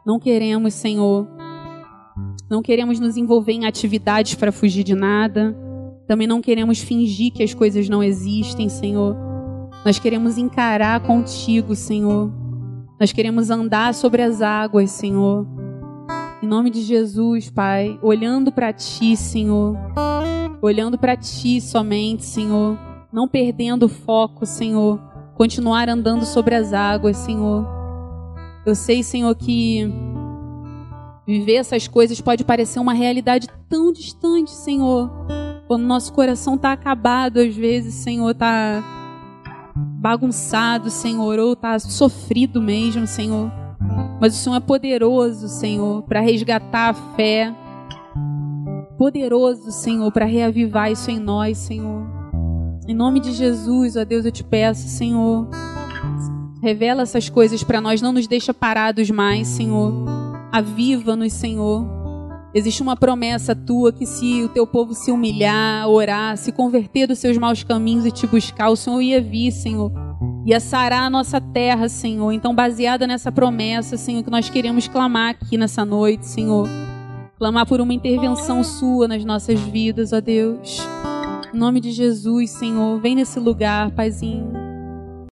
[0.05, 1.27] Não queremos, Senhor,
[2.47, 5.57] não queremos nos envolver em atividades para fugir de nada.
[6.09, 9.15] Também não queremos fingir que as coisas não existem, Senhor.
[9.85, 12.33] Nós queremos encarar contigo, Senhor.
[12.99, 15.45] Nós queremos andar sobre as águas, Senhor.
[16.41, 19.77] Em nome de Jesus, Pai, olhando para ti, Senhor.
[20.63, 22.75] Olhando para ti somente, Senhor.
[23.13, 24.99] Não perdendo o foco, Senhor.
[25.35, 27.67] Continuar andando sobre as águas, Senhor.
[28.65, 29.87] Eu sei, Senhor, que
[31.29, 35.11] Viver essas coisas pode parecer uma realidade tão distante, Senhor.
[35.69, 38.83] Quando nosso coração está acabado, às vezes, Senhor, está
[40.01, 43.51] bagunçado, Senhor, ou está sofrido mesmo, Senhor.
[44.19, 47.55] Mas o Senhor é poderoso, Senhor, para resgatar a fé.
[48.97, 52.01] Poderoso, Senhor, para reavivar isso em nós, Senhor.
[52.87, 55.47] Em nome de Jesus, ó Deus, eu te peço, Senhor.
[56.63, 59.93] Revela essas coisas para nós, não nos deixa parados mais, Senhor
[60.51, 61.98] Aviva-nos, Senhor.
[62.53, 67.19] Existe uma promessa tua que se o teu povo se humilhar, orar, se converter dos
[67.19, 69.91] seus maus caminhos e te buscar, o Senhor ia vir, Senhor.
[70.45, 72.31] Ia sarar a nossa terra, Senhor.
[72.31, 76.67] Então, baseada nessa promessa, Senhor, que nós queremos clamar aqui nessa noite, Senhor.
[77.37, 80.79] Clamar por uma intervenção sua nas nossas vidas, ó Deus.
[81.53, 84.68] Em nome de Jesus, Senhor, vem nesse lugar, Paizinho.